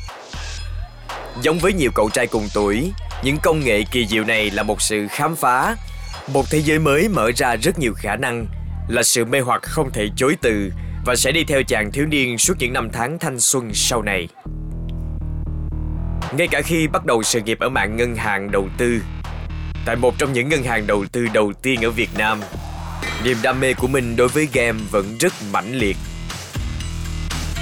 Giống 1.41 1.59
với 1.59 1.73
nhiều 1.73 1.91
cậu 1.95 2.09
trai 2.09 2.27
cùng 2.27 2.47
tuổi, 2.53 2.91
những 3.23 3.37
công 3.43 3.59
nghệ 3.59 3.83
kỳ 3.91 4.07
diệu 4.07 4.23
này 4.23 4.51
là 4.51 4.63
một 4.63 4.81
sự 4.81 5.07
khám 5.09 5.35
phá, 5.35 5.75
một 6.27 6.45
thế 6.49 6.61
giới 6.61 6.79
mới 6.79 7.09
mở 7.09 7.31
ra 7.35 7.55
rất 7.55 7.79
nhiều 7.79 7.93
khả 7.97 8.15
năng, 8.15 8.45
là 8.87 9.03
sự 9.03 9.25
mê 9.25 9.39
hoặc 9.39 9.61
không 9.61 9.91
thể 9.91 10.07
chối 10.15 10.37
từ 10.41 10.71
và 11.05 11.15
sẽ 11.15 11.31
đi 11.31 11.43
theo 11.43 11.63
chàng 11.63 11.91
thiếu 11.91 12.05
niên 12.05 12.37
suốt 12.37 12.53
những 12.59 12.73
năm 12.73 12.89
tháng 12.93 13.19
thanh 13.19 13.39
xuân 13.39 13.73
sau 13.73 14.01
này. 14.01 14.27
Ngay 16.37 16.47
cả 16.47 16.61
khi 16.61 16.87
bắt 16.87 17.05
đầu 17.05 17.23
sự 17.23 17.41
nghiệp 17.41 17.59
ở 17.59 17.69
mạng 17.69 17.97
ngân 17.97 18.15
hàng 18.15 18.51
đầu 18.51 18.67
tư, 18.77 19.01
tại 19.85 19.95
một 19.95 20.15
trong 20.17 20.33
những 20.33 20.49
ngân 20.49 20.63
hàng 20.63 20.87
đầu 20.87 21.05
tư 21.11 21.27
đầu 21.33 21.53
tiên 21.61 21.81
ở 21.81 21.91
Việt 21.91 22.09
Nam, 22.17 22.41
niềm 23.23 23.37
đam 23.43 23.59
mê 23.59 23.73
của 23.73 23.87
mình 23.87 24.15
đối 24.15 24.27
với 24.27 24.47
game 24.53 24.79
vẫn 24.91 25.17
rất 25.19 25.33
mãnh 25.51 25.75
liệt. 25.75 25.97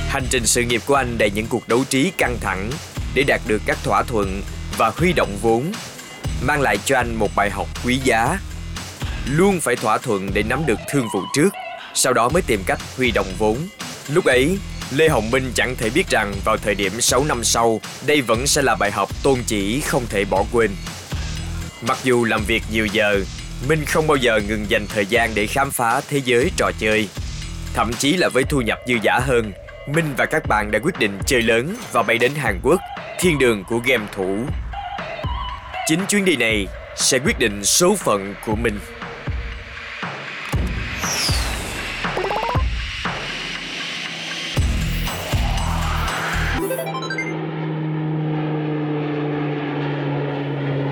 Hành 0.09 0.23
trình 0.29 0.45
sự 0.45 0.61
nghiệp 0.61 0.81
của 0.85 0.95
anh 0.95 1.17
đầy 1.17 1.31
những 1.31 1.47
cuộc 1.49 1.67
đấu 1.67 1.83
trí 1.89 2.11
căng 2.17 2.37
thẳng 2.41 2.71
để 3.15 3.23
đạt 3.27 3.41
được 3.47 3.61
các 3.65 3.77
thỏa 3.83 4.03
thuận 4.03 4.41
và 4.77 4.91
huy 4.97 5.13
động 5.13 5.37
vốn, 5.41 5.71
mang 6.41 6.61
lại 6.61 6.77
cho 6.85 6.97
anh 6.97 7.15
một 7.15 7.29
bài 7.35 7.49
học 7.49 7.67
quý 7.85 7.99
giá. 8.03 8.37
luôn 9.25 9.61
phải 9.61 9.75
thỏa 9.75 9.97
thuận 9.97 10.29
để 10.33 10.43
nắm 10.43 10.65
được 10.65 10.79
thương 10.91 11.07
vụ 11.13 11.21
trước, 11.35 11.49
sau 11.93 12.13
đó 12.13 12.29
mới 12.29 12.41
tìm 12.41 12.63
cách 12.65 12.79
huy 12.97 13.11
động 13.11 13.27
vốn. 13.37 13.57
Lúc 14.07 14.25
ấy, 14.25 14.57
Lê 14.91 15.09
Hồng 15.09 15.31
Minh 15.31 15.51
chẳng 15.55 15.75
thể 15.75 15.89
biết 15.89 16.09
rằng 16.09 16.33
vào 16.45 16.57
thời 16.57 16.75
điểm 16.75 17.01
6 17.01 17.23
năm 17.23 17.43
sau, 17.43 17.81
đây 18.05 18.21
vẫn 18.21 18.47
sẽ 18.47 18.61
là 18.61 18.75
bài 18.75 18.91
học 18.91 19.09
tôn 19.23 19.39
chỉ 19.45 19.81
không 19.81 20.05
thể 20.09 20.25
bỏ 20.25 20.43
quên. 20.51 20.71
Mặc 21.81 21.97
dù 22.03 22.25
làm 22.25 22.43
việc 22.47 22.63
nhiều 22.71 22.85
giờ, 22.85 23.19
Minh 23.67 23.85
không 23.85 24.07
bao 24.07 24.17
giờ 24.17 24.39
ngừng 24.47 24.69
dành 24.69 24.87
thời 24.87 25.05
gian 25.05 25.31
để 25.35 25.47
khám 25.47 25.71
phá 25.71 26.01
thế 26.09 26.21
giới 26.25 26.51
trò 26.57 26.71
chơi. 26.79 27.07
Thậm 27.73 27.93
chí 27.93 28.17
là 28.17 28.29
với 28.29 28.43
thu 28.43 28.61
nhập 28.61 28.79
dư 28.87 28.93
giả 29.03 29.19
hơn, 29.19 29.51
Minh 29.87 30.13
và 30.17 30.25
các 30.25 30.43
bạn 30.47 30.71
đã 30.71 30.79
quyết 30.83 30.99
định 30.99 31.19
chơi 31.25 31.41
lớn 31.41 31.75
và 31.91 32.03
bay 32.03 32.17
đến 32.17 32.31
Hàn 32.35 32.59
Quốc, 32.63 32.81
thiên 33.19 33.39
đường 33.39 33.63
của 33.63 33.79
game 33.85 34.05
thủ. 34.15 34.45
Chính 35.87 36.05
chuyến 36.09 36.25
đi 36.25 36.35
này 36.35 36.67
sẽ 36.95 37.19
quyết 37.19 37.39
định 37.39 37.65
số 37.65 37.95
phận 37.95 38.35
của 38.45 38.55
mình. 38.55 38.79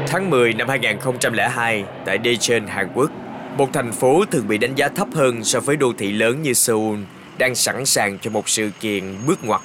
Tháng 0.07 0.29
10 0.29 0.53
năm 0.53 0.69
2002 0.69 1.83
tại 2.05 2.19
Daejeon, 2.19 2.67
Hàn 2.67 2.89
Quốc, 2.93 3.11
một 3.57 3.69
thành 3.73 3.91
phố 3.91 4.25
thường 4.31 4.47
bị 4.47 4.57
đánh 4.57 4.75
giá 4.75 4.87
thấp 4.87 5.07
hơn 5.13 5.43
so 5.43 5.59
với 5.59 5.75
đô 5.75 5.93
thị 5.97 6.11
lớn 6.11 6.41
như 6.41 6.53
Seoul, 6.53 6.99
đang 7.37 7.55
sẵn 7.55 7.85
sàng 7.85 8.19
cho 8.19 8.31
một 8.31 8.49
sự 8.49 8.69
kiện 8.79 9.17
bước 9.27 9.43
ngoặt. 9.43 9.61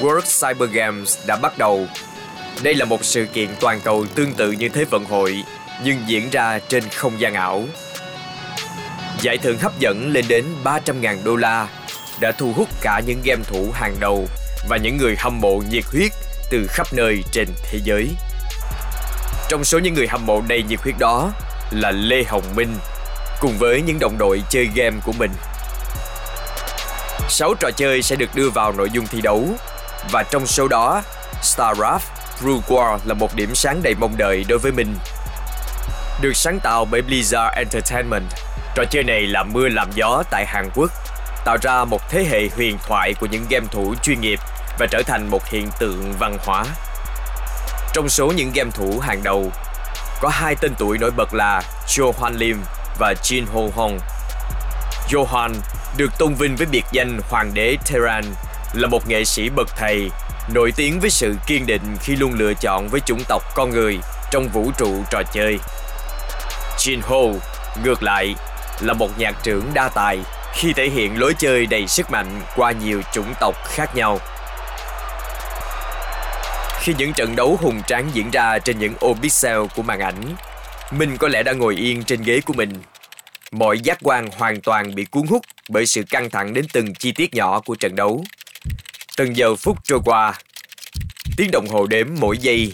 World 0.00 0.54
Cyber 0.54 0.70
Games 0.70 1.18
đã 1.26 1.36
bắt 1.42 1.58
đầu. 1.58 1.86
Đây 2.62 2.74
là 2.74 2.84
một 2.84 3.04
sự 3.04 3.26
kiện 3.32 3.48
toàn 3.60 3.80
cầu 3.84 4.06
tương 4.14 4.32
tự 4.32 4.52
như 4.52 4.68
Thế 4.68 4.84
vận 4.84 5.04
hội, 5.04 5.44
nhưng 5.84 5.96
diễn 6.06 6.30
ra 6.30 6.58
trên 6.68 6.88
không 6.88 7.20
gian 7.20 7.34
ảo. 7.34 7.64
Giải 9.20 9.38
thưởng 9.38 9.58
hấp 9.58 9.78
dẫn 9.78 10.12
lên 10.12 10.24
đến 10.28 10.44
300.000 10.64 11.24
đô 11.24 11.36
la 11.36 11.68
đã 12.20 12.32
thu 12.32 12.52
hút 12.56 12.68
cả 12.80 13.00
những 13.06 13.20
game 13.24 13.42
thủ 13.46 13.70
hàng 13.74 13.96
đầu 14.00 14.28
và 14.68 14.76
những 14.76 14.96
người 14.96 15.14
hâm 15.18 15.40
mộ 15.40 15.62
nhiệt 15.70 15.84
huyết 15.92 16.12
từ 16.50 16.66
khắp 16.68 16.86
nơi 16.92 17.22
trên 17.32 17.48
thế 17.62 17.78
giới. 17.84 18.08
Trong 19.48 19.64
số 19.64 19.78
những 19.78 19.94
người 19.94 20.06
hâm 20.08 20.26
mộ 20.26 20.42
đầy 20.48 20.62
nhiệt 20.62 20.80
huyết 20.80 20.94
đó 20.98 21.32
là 21.70 21.90
Lê 21.90 22.24
Hồng 22.24 22.54
Minh 22.54 22.74
cùng 23.40 23.58
với 23.58 23.82
những 23.82 23.98
đồng 24.00 24.18
đội 24.18 24.42
chơi 24.50 24.68
game 24.74 24.96
của 25.04 25.12
mình. 25.18 25.30
6 27.28 27.54
trò 27.60 27.70
chơi 27.76 28.02
sẽ 28.02 28.16
được 28.16 28.34
đưa 28.34 28.50
vào 28.50 28.72
nội 28.72 28.90
dung 28.92 29.06
thi 29.06 29.20
đấu 29.20 29.48
và 30.10 30.22
trong 30.22 30.46
số 30.46 30.68
đó 30.68 31.02
StarCraft 31.42 32.15
Rule 32.40 32.60
War 32.68 32.98
là 33.04 33.14
một 33.14 33.34
điểm 33.34 33.54
sáng 33.54 33.82
đầy 33.82 33.94
mong 33.94 34.16
đợi 34.16 34.44
đối 34.48 34.58
với 34.58 34.72
mình. 34.72 34.94
Được 36.20 36.32
sáng 36.34 36.60
tạo 36.60 36.84
bởi 36.84 37.02
Blizzard 37.02 37.50
Entertainment, 37.56 38.24
trò 38.74 38.84
chơi 38.90 39.04
này 39.04 39.20
làm 39.20 39.52
mưa 39.52 39.68
làm 39.68 39.90
gió 39.94 40.22
tại 40.30 40.46
Hàn 40.46 40.70
Quốc, 40.74 40.90
tạo 41.44 41.56
ra 41.62 41.84
một 41.84 42.00
thế 42.10 42.24
hệ 42.30 42.48
huyền 42.56 42.78
thoại 42.86 43.14
của 43.20 43.26
những 43.26 43.46
game 43.50 43.66
thủ 43.70 43.94
chuyên 44.02 44.20
nghiệp 44.20 44.40
và 44.78 44.86
trở 44.90 45.02
thành 45.06 45.28
một 45.30 45.46
hiện 45.46 45.70
tượng 45.78 46.14
văn 46.18 46.38
hóa. 46.44 46.64
Trong 47.92 48.08
số 48.08 48.32
những 48.36 48.52
game 48.54 48.70
thủ 48.70 48.98
hàng 49.02 49.22
đầu, 49.22 49.52
có 50.20 50.28
hai 50.28 50.54
tên 50.60 50.74
tuổi 50.78 50.98
nổi 50.98 51.10
bật 51.10 51.34
là 51.34 51.62
Jo 51.86 52.12
Hwan 52.12 52.38
Lim 52.38 52.62
và 52.98 53.14
Jin 53.22 53.44
Ho 53.54 53.60
Hong. 53.76 53.98
Johan 55.08 55.50
được 55.96 56.18
tôn 56.18 56.34
vinh 56.34 56.56
với 56.56 56.66
biệt 56.66 56.84
danh 56.92 57.20
Hoàng 57.30 57.50
đế 57.54 57.76
Tehran 57.86 58.24
là 58.72 58.88
một 58.88 59.08
nghệ 59.08 59.24
sĩ 59.24 59.48
bậc 59.48 59.68
thầy, 59.76 60.10
nổi 60.54 60.72
tiếng 60.76 61.00
với 61.00 61.10
sự 61.10 61.34
kiên 61.46 61.66
định 61.66 61.96
khi 62.00 62.16
luôn 62.16 62.32
lựa 62.38 62.52
chọn 62.54 62.88
với 62.88 63.00
chủng 63.00 63.22
tộc 63.28 63.42
con 63.54 63.70
người 63.70 63.98
trong 64.30 64.48
vũ 64.48 64.70
trụ 64.78 65.04
trò 65.10 65.22
chơi. 65.32 65.58
Jin 66.78 67.00
Ho, 67.02 67.38
ngược 67.84 68.02
lại, 68.02 68.34
là 68.80 68.92
một 68.92 69.18
nhạc 69.18 69.34
trưởng 69.42 69.70
đa 69.74 69.88
tài 69.88 70.18
khi 70.54 70.72
thể 70.72 70.88
hiện 70.88 71.20
lối 71.20 71.34
chơi 71.38 71.66
đầy 71.66 71.86
sức 71.86 72.10
mạnh 72.10 72.40
qua 72.56 72.72
nhiều 72.72 73.02
chủng 73.12 73.34
tộc 73.40 73.54
khác 73.64 73.96
nhau. 73.96 74.18
Khi 76.80 76.94
những 76.98 77.12
trận 77.12 77.36
đấu 77.36 77.58
hùng 77.60 77.82
tráng 77.86 78.10
diễn 78.12 78.30
ra 78.30 78.58
trên 78.58 78.78
những 78.78 78.94
ô 79.00 79.14
pixel 79.22 79.58
của 79.76 79.82
màn 79.82 80.00
ảnh, 80.00 80.36
Minh 80.90 81.16
có 81.16 81.28
lẽ 81.28 81.42
đã 81.42 81.52
ngồi 81.52 81.76
yên 81.76 82.04
trên 82.04 82.22
ghế 82.22 82.40
của 82.40 82.52
mình. 82.52 82.72
Mọi 83.50 83.80
giác 83.80 83.98
quan 84.02 84.28
hoàn 84.36 84.60
toàn 84.60 84.94
bị 84.94 85.04
cuốn 85.04 85.26
hút 85.26 85.42
bởi 85.68 85.86
sự 85.86 86.02
căng 86.10 86.30
thẳng 86.30 86.54
đến 86.54 86.66
từng 86.72 86.94
chi 86.94 87.12
tiết 87.12 87.34
nhỏ 87.34 87.60
của 87.60 87.74
trận 87.74 87.96
đấu. 87.96 88.24
Từng 89.16 89.36
giờ 89.36 89.56
phút 89.56 89.78
trôi 89.84 90.00
qua, 90.04 90.32
tiếng 91.36 91.50
đồng 91.52 91.66
hồ 91.68 91.86
đếm 91.86 92.06
mỗi 92.20 92.38
giây 92.38 92.72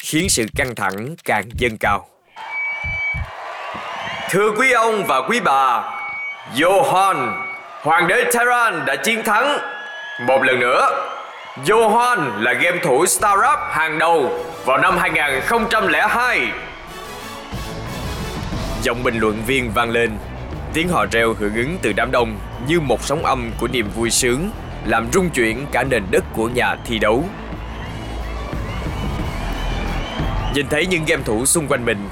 khiến 0.00 0.28
sự 0.28 0.46
căng 0.56 0.74
thẳng 0.74 1.16
càng 1.24 1.44
dâng 1.54 1.78
cao. 1.78 2.06
Thưa 4.30 4.50
quý 4.56 4.72
ông 4.72 5.06
và 5.06 5.22
quý 5.28 5.40
bà, 5.40 5.82
Johan, 6.54 7.42
Hoàng 7.82 8.08
đế 8.08 8.24
Tehran 8.24 8.84
đã 8.86 8.96
chiến 8.96 9.22
thắng. 9.24 9.58
Một 10.26 10.42
lần 10.42 10.60
nữa, 10.60 11.10
Johan 11.64 12.42
là 12.42 12.52
game 12.52 12.78
thủ 12.82 13.06
startup 13.06 13.58
hàng 13.70 13.98
đầu 13.98 14.44
vào 14.64 14.78
năm 14.78 14.98
2002. 14.98 16.48
Giọng 18.82 19.02
bình 19.02 19.18
luận 19.18 19.42
viên 19.46 19.70
vang 19.74 19.90
lên, 19.90 20.10
tiếng 20.72 20.88
hò 20.88 21.06
reo 21.12 21.34
hưởng 21.34 21.54
ứng 21.54 21.78
từ 21.82 21.92
đám 21.92 22.10
đông 22.10 22.38
như 22.68 22.80
một 22.80 23.04
sóng 23.04 23.24
âm 23.24 23.50
của 23.60 23.68
niềm 23.68 23.90
vui 23.94 24.10
sướng, 24.10 24.50
làm 24.86 25.08
rung 25.12 25.30
chuyển 25.30 25.66
cả 25.72 25.84
nền 25.84 26.02
đất 26.10 26.24
của 26.32 26.48
nhà 26.48 26.76
thi 26.84 26.98
đấu. 26.98 27.24
Nhìn 30.54 30.66
thấy 30.70 30.86
những 30.86 31.04
game 31.06 31.22
thủ 31.22 31.46
xung 31.46 31.68
quanh 31.68 31.84
mình, 31.84 32.08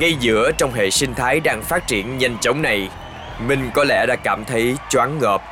ngay 0.00 0.16
giữa 0.20 0.52
trong 0.58 0.72
hệ 0.72 0.90
sinh 0.90 1.14
thái 1.14 1.40
đang 1.40 1.62
phát 1.62 1.86
triển 1.86 2.18
nhanh 2.18 2.36
chóng 2.40 2.62
này, 2.62 2.88
mình 3.46 3.70
có 3.74 3.84
lẽ 3.84 4.06
đã 4.08 4.16
cảm 4.16 4.44
thấy 4.44 4.76
choáng 4.90 5.18
ngợp 5.18 5.42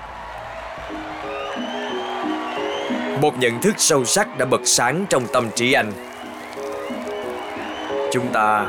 một 3.22 3.38
nhận 3.38 3.60
thức 3.60 3.74
sâu 3.78 4.04
sắc 4.04 4.38
đã 4.38 4.46
bật 4.46 4.60
sáng 4.64 5.06
trong 5.08 5.26
tâm 5.32 5.50
trí 5.54 5.72
anh 5.72 5.92
chúng 8.12 8.32
ta 8.32 8.66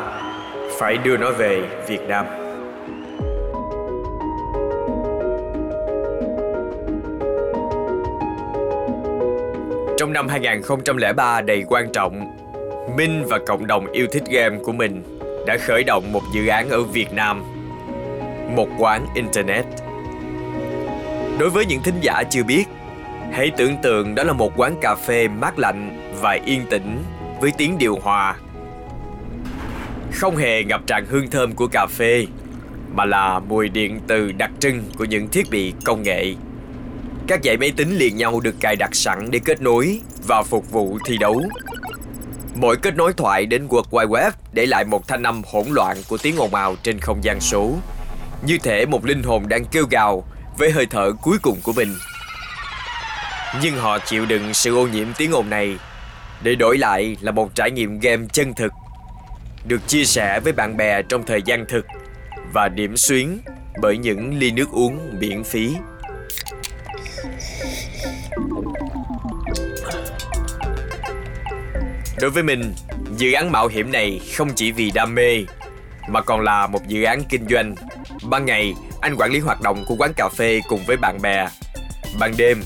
phải 0.79 0.97
đưa 0.97 1.17
nó 1.17 1.31
về 1.31 1.61
Việt 1.87 2.01
Nam. 2.07 2.42
Trong 10.03 10.13
năm 10.13 10.27
2003 10.27 11.41
đầy 11.41 11.63
quan 11.67 11.91
trọng, 11.93 12.37
Minh 12.97 13.25
và 13.29 13.39
cộng 13.47 13.67
đồng 13.67 13.91
yêu 13.91 14.07
thích 14.11 14.23
game 14.31 14.57
của 14.63 14.71
mình 14.71 15.03
đã 15.47 15.57
khởi 15.57 15.83
động 15.83 16.11
một 16.11 16.21
dự 16.33 16.47
án 16.47 16.69
ở 16.69 16.83
Việt 16.83 17.13
Nam, 17.13 17.43
một 18.55 18.67
quán 18.79 19.05
Internet. 19.15 19.65
Đối 21.39 21.49
với 21.49 21.65
những 21.65 21.83
thính 21.83 21.95
giả 22.01 22.23
chưa 22.29 22.43
biết, 22.43 22.63
Hãy 23.31 23.51
tưởng 23.57 23.75
tượng 23.83 24.15
đó 24.15 24.23
là 24.23 24.33
một 24.33 24.51
quán 24.55 24.75
cà 24.81 24.95
phê 24.95 25.27
mát 25.27 25.59
lạnh 25.59 26.11
và 26.21 26.39
yên 26.45 26.61
tĩnh 26.69 27.03
với 27.41 27.51
tiếng 27.57 27.77
điều 27.77 27.95
hòa. 27.95 28.35
Không 30.11 30.37
hề 30.37 30.63
ngập 30.63 30.81
tràn 30.87 31.05
hương 31.09 31.29
thơm 31.29 31.51
của 31.51 31.67
cà 31.67 31.87
phê, 31.87 32.25
mà 32.95 33.05
là 33.05 33.39
mùi 33.39 33.69
điện 33.69 33.99
từ 34.07 34.31
đặc 34.31 34.51
trưng 34.59 34.83
của 34.97 35.05
những 35.05 35.27
thiết 35.27 35.49
bị 35.51 35.73
công 35.85 36.03
nghệ. 36.03 36.33
Các 37.33 37.43
dãy 37.43 37.57
máy 37.57 37.71
tính 37.77 37.97
liền 37.97 38.17
nhau 38.17 38.39
được 38.39 38.55
cài 38.59 38.75
đặt 38.75 38.95
sẵn 38.95 39.31
để 39.31 39.39
kết 39.45 39.61
nối 39.61 40.01
và 40.27 40.43
phục 40.43 40.71
vụ 40.71 40.97
thi 41.05 41.17
đấu. 41.17 41.43
Mỗi 42.55 42.77
kết 42.77 42.95
nối 42.95 43.13
thoại 43.13 43.45
đến 43.45 43.67
World 43.67 43.89
Wide 43.89 44.07
Web 44.07 44.31
để 44.51 44.65
lại 44.65 44.85
một 44.85 45.07
thanh 45.07 45.23
âm 45.23 45.41
hỗn 45.51 45.65
loạn 45.69 45.97
của 46.09 46.17
tiếng 46.17 46.37
ồn 46.37 46.55
ào 46.55 46.75
trên 46.83 46.99
không 46.99 47.23
gian 47.23 47.39
số. 47.39 47.73
Như 48.45 48.57
thể 48.63 48.85
một 48.85 49.05
linh 49.05 49.23
hồn 49.23 49.47
đang 49.47 49.65
kêu 49.65 49.85
gào 49.89 50.23
với 50.57 50.71
hơi 50.71 50.85
thở 50.85 51.11
cuối 51.21 51.37
cùng 51.41 51.57
của 51.63 51.73
mình 51.73 51.95
nhưng 53.61 53.75
họ 53.77 53.99
chịu 53.99 54.25
đựng 54.25 54.53
sự 54.53 54.75
ô 54.75 54.87
nhiễm 54.87 55.07
tiếng 55.17 55.31
ồn 55.31 55.49
này 55.49 55.77
để 56.43 56.55
đổi 56.55 56.77
lại 56.77 57.17
là 57.21 57.31
một 57.31 57.55
trải 57.55 57.71
nghiệm 57.71 57.99
game 57.99 58.25
chân 58.33 58.53
thực, 58.53 58.73
được 59.67 59.87
chia 59.87 60.05
sẻ 60.05 60.39
với 60.39 60.53
bạn 60.53 60.77
bè 60.77 61.01
trong 61.01 61.25
thời 61.25 61.41
gian 61.41 61.65
thực 61.69 61.85
và 62.53 62.69
điểm 62.69 62.97
xuyến 62.97 63.39
bởi 63.81 63.97
những 63.97 64.39
ly 64.39 64.51
nước 64.51 64.71
uống 64.71 65.19
miễn 65.19 65.43
phí. 65.43 65.75
Đối 72.23 72.31
với 72.31 72.43
mình, 72.43 72.73
dự 73.17 73.31
án 73.31 73.51
mạo 73.51 73.67
hiểm 73.67 73.91
này 73.91 74.21
không 74.37 74.49
chỉ 74.55 74.71
vì 74.71 74.91
đam 74.91 75.15
mê 75.15 75.45
mà 76.07 76.21
còn 76.21 76.41
là 76.41 76.67
một 76.67 76.87
dự 76.87 77.03
án 77.03 77.23
kinh 77.29 77.47
doanh. 77.49 77.75
Ban 78.23 78.45
ngày, 78.45 78.73
anh 79.01 79.15
quản 79.17 79.31
lý 79.31 79.39
hoạt 79.39 79.61
động 79.61 79.85
của 79.87 79.95
quán 79.99 80.11
cà 80.15 80.29
phê 80.29 80.61
cùng 80.67 80.83
với 80.87 80.97
bạn 80.97 81.21
bè. 81.21 81.47
Ban 82.19 82.37
đêm, 82.37 82.61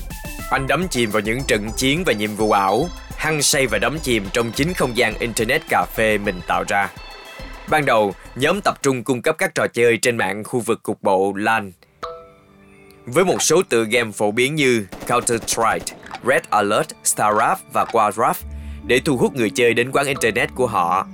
anh 0.50 0.66
đắm 0.66 0.88
chìm 0.88 1.10
vào 1.10 1.22
những 1.22 1.40
trận 1.46 1.70
chiến 1.76 2.02
và 2.06 2.12
nhiệm 2.12 2.36
vụ 2.36 2.50
ảo, 2.50 2.88
hăng 3.16 3.42
say 3.42 3.66
và 3.66 3.78
đắm 3.78 3.98
chìm 4.02 4.24
trong 4.32 4.52
chính 4.52 4.74
không 4.74 4.96
gian 4.96 5.18
Internet 5.18 5.62
cà 5.68 5.86
phê 5.94 6.18
mình 6.18 6.40
tạo 6.46 6.64
ra. 6.68 6.90
Ban 7.68 7.84
đầu, 7.84 8.14
nhóm 8.36 8.60
tập 8.64 8.78
trung 8.82 9.04
cung 9.04 9.22
cấp 9.22 9.34
các 9.38 9.54
trò 9.54 9.66
chơi 9.66 9.96
trên 9.96 10.16
mạng 10.16 10.44
khu 10.44 10.60
vực 10.60 10.82
cục 10.82 11.02
bộ 11.02 11.32
LAN. 11.36 11.72
Với 13.06 13.24
một 13.24 13.42
số 13.42 13.62
tựa 13.68 13.84
game 13.84 14.12
phổ 14.12 14.30
biến 14.30 14.54
như 14.54 14.86
Counter-Strike, 15.06 15.94
Red 16.26 16.42
Alert, 16.50 16.88
StarCraft 17.04 17.56
và 17.72 17.84
Warcraft 17.84 18.57
để 18.88 19.00
thu 19.04 19.16
hút 19.16 19.36
người 19.36 19.50
chơi 19.50 19.74
đến 19.74 19.90
quán 19.92 20.06
Internet 20.06 20.54
của 20.54 20.66
họ. 20.66 21.06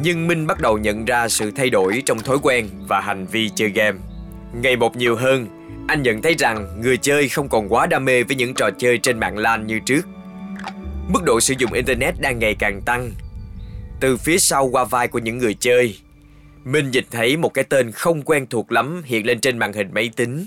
Nhưng 0.00 0.28
Minh 0.28 0.46
bắt 0.46 0.60
đầu 0.60 0.78
nhận 0.78 1.04
ra 1.04 1.28
sự 1.28 1.50
thay 1.50 1.70
đổi 1.70 2.02
trong 2.06 2.18
thói 2.18 2.38
quen 2.42 2.68
và 2.88 3.00
hành 3.00 3.26
vi 3.26 3.50
chơi 3.54 3.70
game. 3.70 3.98
Ngày 4.54 4.76
một 4.76 4.96
nhiều 4.96 5.16
hơn, 5.16 5.46
anh 5.88 6.02
nhận 6.02 6.22
thấy 6.22 6.34
rằng 6.38 6.80
người 6.80 6.96
chơi 6.96 7.28
không 7.28 7.48
còn 7.48 7.72
quá 7.72 7.86
đam 7.86 8.04
mê 8.04 8.22
với 8.22 8.36
những 8.36 8.54
trò 8.54 8.70
chơi 8.78 8.98
trên 8.98 9.20
mạng 9.20 9.38
LAN 9.38 9.66
như 9.66 9.78
trước. 9.86 10.02
Mức 11.08 11.24
độ 11.24 11.40
sử 11.40 11.54
dụng 11.58 11.72
Internet 11.72 12.14
đang 12.20 12.38
ngày 12.38 12.54
càng 12.58 12.80
tăng. 12.86 13.10
Từ 14.00 14.16
phía 14.16 14.38
sau 14.38 14.68
qua 14.68 14.84
vai 14.84 15.08
của 15.08 15.18
những 15.18 15.38
người 15.38 15.54
chơi, 15.54 15.98
Minh 16.64 16.90
nhìn 16.90 17.04
thấy 17.10 17.36
một 17.36 17.54
cái 17.54 17.64
tên 17.64 17.92
không 17.92 18.22
quen 18.22 18.46
thuộc 18.46 18.72
lắm 18.72 19.02
hiện 19.04 19.26
lên 19.26 19.40
trên 19.40 19.58
màn 19.58 19.72
hình 19.72 19.88
máy 19.94 20.10
tính. 20.16 20.46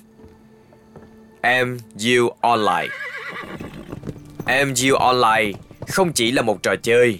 MU 1.43 2.29
Online 2.41 2.87
MGU 4.45 4.95
Online 4.95 5.51
không 5.87 6.11
chỉ 6.13 6.31
là 6.31 6.41
một 6.41 6.63
trò 6.63 6.75
chơi, 6.83 7.19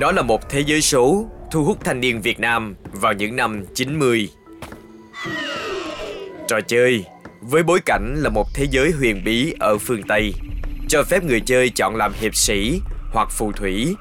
nó 0.00 0.12
là 0.12 0.22
một 0.22 0.50
thế 0.50 0.60
giới 0.60 0.82
số 0.82 1.28
thu 1.50 1.64
hút 1.64 1.78
thanh 1.84 2.00
niên 2.00 2.20
Việt 2.20 2.40
Nam 2.40 2.74
vào 2.92 3.12
những 3.12 3.36
năm 3.36 3.64
90. 3.74 4.28
Trò 6.48 6.60
chơi 6.60 7.04
với 7.40 7.62
bối 7.62 7.80
cảnh 7.86 8.14
là 8.18 8.28
một 8.28 8.46
thế 8.54 8.66
giới 8.70 8.90
huyền 8.90 9.24
bí 9.24 9.54
ở 9.58 9.78
phương 9.78 10.02
Tây, 10.02 10.34
cho 10.88 11.04
phép 11.04 11.24
người 11.24 11.40
chơi 11.40 11.68
chọn 11.68 11.96
làm 11.96 12.12
hiệp 12.20 12.34
sĩ 12.36 12.80
hoặc 13.12 13.28
phù 13.30 13.52
thủy 13.52 13.94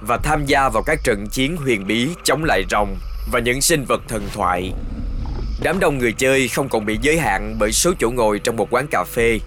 và 0.00 0.16
tham 0.16 0.44
gia 0.46 0.68
vào 0.68 0.82
các 0.86 0.98
trận 1.04 1.26
chiến 1.30 1.56
huyền 1.56 1.86
bí 1.86 2.08
chống 2.24 2.44
lại 2.44 2.62
rồng 2.70 2.96
và 3.32 3.40
những 3.40 3.60
sinh 3.60 3.84
vật 3.88 4.02
thần 4.08 4.22
thoại. 4.34 4.72
Đám 5.62 5.80
đông 5.80 5.98
người 5.98 6.12
chơi 6.12 6.48
không 6.48 6.68
còn 6.68 6.86
bị 6.86 6.98
giới 7.02 7.18
hạn 7.18 7.56
bởi 7.58 7.72
số 7.72 7.92
chỗ 7.98 8.10
ngồi 8.10 8.38
trong 8.38 8.56
một 8.56 8.68
quán 8.70 8.86
cà 8.90 9.04
phê 9.04 9.38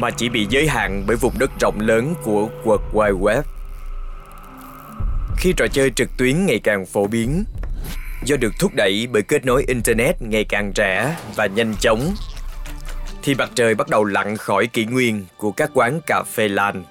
mà 0.00 0.10
chỉ 0.10 0.28
bị 0.28 0.46
giới 0.50 0.68
hạn 0.68 1.04
bởi 1.06 1.16
vùng 1.16 1.38
đất 1.38 1.50
rộng 1.60 1.80
lớn 1.80 2.14
của 2.22 2.48
World 2.64 2.92
Wide 2.92 3.18
Web. 3.20 3.42
Khi 5.36 5.52
trò 5.56 5.66
chơi 5.72 5.90
trực 5.90 6.08
tuyến 6.16 6.46
ngày 6.46 6.58
càng 6.58 6.86
phổ 6.86 7.06
biến, 7.06 7.44
do 8.24 8.36
được 8.36 8.52
thúc 8.58 8.72
đẩy 8.74 9.08
bởi 9.12 9.22
kết 9.22 9.44
nối 9.46 9.64
Internet 9.66 10.22
ngày 10.22 10.44
càng 10.44 10.72
rẻ 10.76 11.16
và 11.36 11.46
nhanh 11.46 11.74
chóng, 11.80 12.14
thì 13.22 13.34
mặt 13.34 13.50
trời 13.54 13.74
bắt 13.74 13.88
đầu 13.88 14.04
lặn 14.04 14.36
khỏi 14.36 14.66
kỷ 14.66 14.84
nguyên 14.84 15.24
của 15.36 15.52
các 15.52 15.70
quán 15.74 16.00
cà 16.06 16.22
phê 16.22 16.48
lan. 16.48 16.84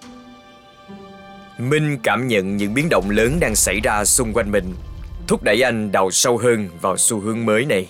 Minh 1.57 1.97
cảm 2.03 2.27
nhận 2.27 2.57
những 2.57 2.73
biến 2.73 2.87
động 2.89 3.09
lớn 3.09 3.37
đang 3.39 3.55
xảy 3.55 3.79
ra 3.79 4.05
xung 4.05 4.33
quanh 4.33 4.51
mình, 4.51 4.73
thúc 5.27 5.43
đẩy 5.43 5.61
anh 5.61 5.91
đào 5.91 6.11
sâu 6.11 6.37
hơn 6.37 6.69
vào 6.81 6.97
xu 6.97 7.19
hướng 7.19 7.45
mới 7.45 7.65
này. 7.65 7.87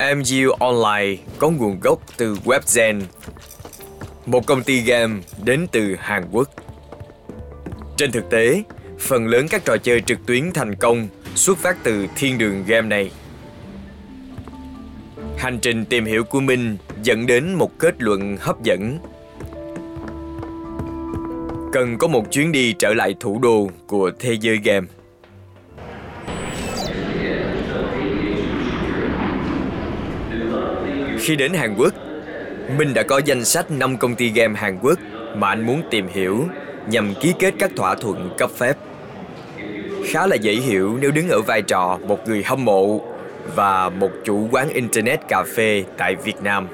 MU 0.00 0.50
Online 0.58 1.16
có 1.38 1.50
nguồn 1.50 1.80
gốc 1.80 2.02
từ 2.16 2.34
Webzen, 2.44 3.00
một 4.26 4.46
công 4.46 4.62
ty 4.62 4.80
game 4.80 5.20
đến 5.44 5.66
từ 5.72 5.96
Hàn 5.98 6.24
Quốc. 6.32 6.48
Trên 7.96 8.12
thực 8.12 8.30
tế, 8.30 8.62
phần 8.98 9.26
lớn 9.26 9.46
các 9.50 9.64
trò 9.64 9.76
chơi 9.76 10.00
trực 10.00 10.26
tuyến 10.26 10.52
thành 10.52 10.74
công 10.74 11.08
xuất 11.34 11.58
phát 11.58 11.76
từ 11.82 12.06
thiên 12.16 12.38
đường 12.38 12.64
game 12.66 12.88
này. 12.88 13.10
Hành 15.38 15.58
trình 15.62 15.84
tìm 15.84 16.04
hiểu 16.04 16.24
của 16.24 16.40
mình 16.40 16.76
dẫn 17.02 17.26
đến 17.26 17.54
một 17.54 17.78
kết 17.78 18.02
luận 18.02 18.36
hấp 18.40 18.62
dẫn. 18.62 18.98
Cần 21.72 21.98
có 21.98 22.08
một 22.08 22.30
chuyến 22.30 22.52
đi 22.52 22.72
trở 22.72 22.94
lại 22.94 23.14
thủ 23.20 23.38
đô 23.42 23.70
của 23.86 24.10
thế 24.18 24.36
giới 24.40 24.58
game. 24.64 24.86
Khi 31.30 31.36
đến 31.36 31.52
Hàn 31.54 31.74
Quốc, 31.78 31.94
Minh 32.76 32.94
đã 32.94 33.02
có 33.02 33.20
danh 33.24 33.44
sách 33.44 33.70
5 33.70 33.96
công 33.96 34.14
ty 34.14 34.28
game 34.28 34.58
Hàn 34.58 34.78
Quốc 34.82 34.98
mà 35.34 35.48
anh 35.48 35.66
muốn 35.66 35.82
tìm 35.90 36.06
hiểu 36.08 36.48
nhằm 36.86 37.14
ký 37.20 37.34
kết 37.38 37.54
các 37.58 37.70
thỏa 37.76 37.94
thuận 37.94 38.30
cấp 38.38 38.50
phép. 38.56 38.76
Khá 40.06 40.26
là 40.26 40.36
dễ 40.36 40.52
hiểu 40.52 40.98
nếu 41.00 41.10
đứng 41.10 41.28
ở 41.28 41.40
vai 41.40 41.62
trò 41.62 41.98
một 42.06 42.28
người 42.28 42.42
hâm 42.42 42.64
mộ 42.64 43.00
và 43.54 43.88
một 43.88 44.10
chủ 44.24 44.48
quán 44.52 44.68
Internet 44.68 45.20
cà 45.28 45.44
phê 45.56 45.84
tại 45.96 46.16
Việt 46.16 46.42
Nam. 46.42 46.68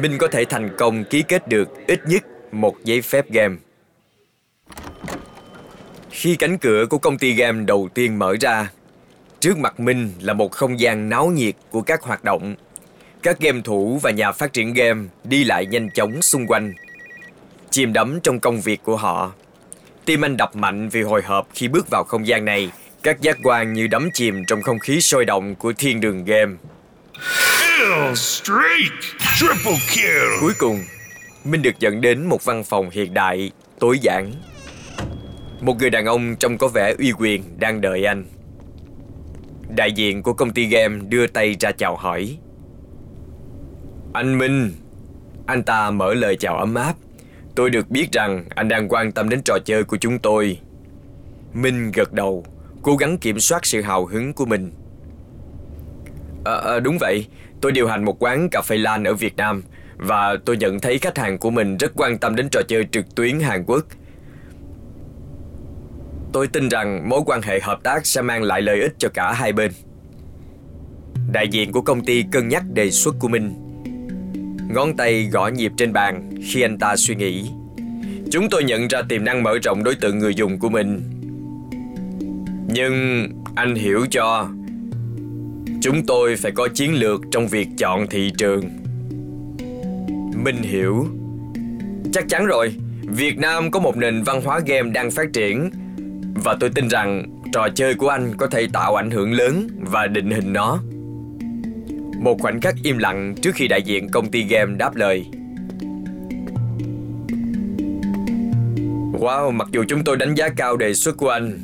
Minh 0.00 0.18
có 0.18 0.28
thể 0.28 0.44
thành 0.44 0.76
công 0.76 1.04
ký 1.04 1.22
kết 1.22 1.48
được 1.48 1.86
ít 1.86 2.00
nhất 2.06 2.24
một 2.52 2.76
giấy 2.84 3.02
phép 3.02 3.30
game. 3.30 3.56
Khi 6.10 6.36
cánh 6.36 6.58
cửa 6.58 6.86
của 6.90 6.98
công 6.98 7.18
ty 7.18 7.32
game 7.32 7.64
đầu 7.64 7.88
tiên 7.94 8.18
mở 8.18 8.36
ra, 8.40 8.70
trước 9.40 9.58
mặt 9.58 9.80
Minh 9.80 10.10
là 10.20 10.32
một 10.32 10.52
không 10.52 10.80
gian 10.80 11.08
náo 11.08 11.26
nhiệt 11.26 11.54
của 11.70 11.80
các 11.80 12.02
hoạt 12.02 12.24
động 12.24 12.54
các 13.26 13.40
game 13.40 13.60
thủ 13.64 13.98
và 14.02 14.10
nhà 14.10 14.32
phát 14.32 14.52
triển 14.52 14.74
game 14.74 15.04
đi 15.24 15.44
lại 15.44 15.66
nhanh 15.66 15.90
chóng 15.90 16.22
xung 16.22 16.46
quanh, 16.46 16.72
chìm 17.70 17.92
đắm 17.92 18.20
trong 18.22 18.40
công 18.40 18.60
việc 18.60 18.80
của 18.82 18.96
họ. 18.96 19.32
Tim 20.04 20.24
anh 20.24 20.36
đập 20.36 20.56
mạnh 20.56 20.88
vì 20.88 21.02
hồi 21.02 21.22
hộp 21.22 21.48
khi 21.54 21.68
bước 21.68 21.86
vào 21.90 22.04
không 22.04 22.26
gian 22.26 22.44
này, 22.44 22.70
các 23.02 23.20
giác 23.20 23.38
quan 23.42 23.72
như 23.72 23.86
đắm 23.86 24.10
chìm 24.14 24.44
trong 24.44 24.62
không 24.62 24.78
khí 24.78 25.00
sôi 25.00 25.24
động 25.24 25.54
của 25.54 25.72
thiên 25.72 26.00
đường 26.00 26.24
game. 26.24 26.54
Cuối 30.40 30.52
cùng, 30.58 30.84
Minh 31.44 31.62
được 31.62 31.78
dẫn 31.78 32.00
đến 32.00 32.26
một 32.26 32.44
văn 32.44 32.64
phòng 32.64 32.90
hiện 32.90 33.14
đại, 33.14 33.50
tối 33.78 33.98
giản. 34.02 34.32
Một 35.60 35.74
người 35.78 35.90
đàn 35.90 36.06
ông 36.06 36.36
trông 36.36 36.58
có 36.58 36.68
vẻ 36.68 36.94
uy 36.98 37.12
quyền 37.18 37.42
đang 37.58 37.80
đợi 37.80 38.04
anh. 38.04 38.24
Đại 39.76 39.92
diện 39.92 40.22
của 40.22 40.32
công 40.32 40.50
ty 40.50 40.66
game 40.66 40.98
đưa 41.08 41.26
tay 41.26 41.56
ra 41.60 41.72
chào 41.72 41.96
hỏi. 41.96 42.38
Anh 44.16 44.38
Minh 44.38 44.72
Anh 45.46 45.62
ta 45.62 45.90
mở 45.90 46.14
lời 46.14 46.36
chào 46.36 46.56
ấm 46.56 46.74
áp. 46.74 46.94
Tôi 47.54 47.70
được 47.70 47.90
biết 47.90 48.12
rằng 48.12 48.44
anh 48.54 48.68
đang 48.68 48.88
quan 48.88 49.12
tâm 49.12 49.28
đến 49.28 49.40
trò 49.44 49.58
chơi 49.64 49.84
của 49.84 49.96
chúng 49.96 50.18
tôi. 50.18 50.58
Minh 51.54 51.90
gật 51.94 52.12
đầu 52.12 52.44
Cố 52.82 52.96
gắng 52.96 53.18
kiểm 53.18 53.40
soát 53.40 53.66
sự 53.66 53.82
hào 53.82 54.06
hứng 54.06 54.32
của 54.32 54.46
mình. 54.46 54.72
À, 56.44 56.54
à, 56.54 56.80
Đúng 56.80 56.98
vậy. 57.00 57.26
Tôi 57.60 57.72
điều 57.72 57.88
hành 57.88 58.04
một 58.04 58.22
quán 58.22 58.48
cà 58.50 58.62
phê 58.62 58.76
lan 58.76 59.04
ở 59.04 59.14
Việt 59.14 59.36
Nam 59.36 59.62
Và 59.96 60.36
tôi 60.44 60.56
nhận 60.56 60.80
thấy 60.80 60.98
khách 60.98 61.18
hàng 61.18 61.38
của 61.38 61.50
mình 61.50 61.76
rất 61.76 61.92
quan 61.94 62.18
tâm 62.18 62.36
đến 62.36 62.48
trò 62.52 62.60
chơi 62.68 62.86
trực 62.92 63.14
tuyến 63.14 63.40
Hàn 63.40 63.64
Quốc. 63.66 63.84
Tôi 66.32 66.48
tin 66.48 66.68
rằng 66.68 67.08
mối 67.08 67.20
quan 67.26 67.42
hệ 67.42 67.60
hợp 67.60 67.82
tác 67.82 68.06
sẽ 68.06 68.22
mang 68.22 68.42
lại 68.42 68.62
lợi 68.62 68.80
ích 68.80 68.92
cho 68.98 69.08
cả 69.14 69.32
hai 69.32 69.52
bên. 69.52 69.72
Đại 71.32 71.48
diện 71.48 71.72
của 71.72 71.80
công 71.80 72.04
ty 72.04 72.24
cân 72.32 72.48
nhắc 72.48 72.62
đề 72.74 72.90
xuất 72.90 73.14
của 73.18 73.28
mình 73.28 73.65
Ngón 74.68 74.96
tay 74.96 75.28
gõ 75.32 75.48
nhịp 75.48 75.72
trên 75.76 75.92
bàn, 75.92 76.30
khi 76.42 76.62
anh 76.62 76.78
ta 76.78 76.96
suy 76.96 77.14
nghĩ. 77.14 77.50
Chúng 78.30 78.48
tôi 78.50 78.64
nhận 78.64 78.88
ra 78.88 79.02
tiềm 79.08 79.24
năng 79.24 79.42
mở 79.42 79.58
rộng 79.62 79.84
đối 79.84 79.94
tượng 79.94 80.18
người 80.18 80.34
dùng 80.34 80.58
của 80.58 80.68
mình. 80.68 81.00
Nhưng 82.68 83.26
anh 83.54 83.74
hiểu 83.74 84.06
cho, 84.10 84.48
Chúng 85.80 86.06
tôi 86.06 86.36
phải 86.36 86.52
có 86.52 86.68
chiến 86.74 86.94
lược 86.94 87.20
trong 87.30 87.48
việc 87.48 87.68
chọn 87.78 88.06
thị 88.06 88.32
trường 88.38 88.70
Minh 90.44 90.62
hiểu 90.62 91.06
Chắc 92.12 92.24
chắn 92.28 92.46
rồi, 92.46 92.74
Việt 93.02 93.38
Nam 93.38 93.70
có 93.70 93.80
một 93.80 93.96
nền 93.96 94.22
văn 94.22 94.42
hóa 94.44 94.60
game 94.66 94.90
đang 94.90 95.10
phát 95.10 95.32
triển, 95.32 95.70
Và 96.34 96.56
tôi 96.60 96.70
tin 96.74 96.88
rằng 96.88 97.24
trò 97.52 97.68
chơi 97.74 97.94
của 97.94 98.08
anh 98.08 98.34
có 98.36 98.46
thể 98.46 98.66
tạo 98.72 98.94
ảnh 98.94 99.10
hưởng 99.10 99.32
lớn 99.32 99.68
và 99.80 100.06
định 100.06 100.30
hình 100.30 100.52
nó 100.52 100.80
một 102.26 102.40
khoảnh 102.40 102.60
khắc 102.60 102.74
im 102.82 102.98
lặng 102.98 103.34
trước 103.42 103.54
khi 103.54 103.68
đại 103.68 103.82
diện 103.82 104.08
công 104.08 104.30
ty 104.30 104.42
game 104.42 104.74
đáp 104.78 104.96
lời. 104.96 105.26
Wow, 109.12 109.50
mặc 109.50 109.68
dù 109.72 109.84
chúng 109.88 110.04
tôi 110.04 110.16
đánh 110.16 110.34
giá 110.34 110.48
cao 110.48 110.76
đề 110.76 110.94
xuất 110.94 111.16
của 111.16 111.28
anh, 111.28 111.58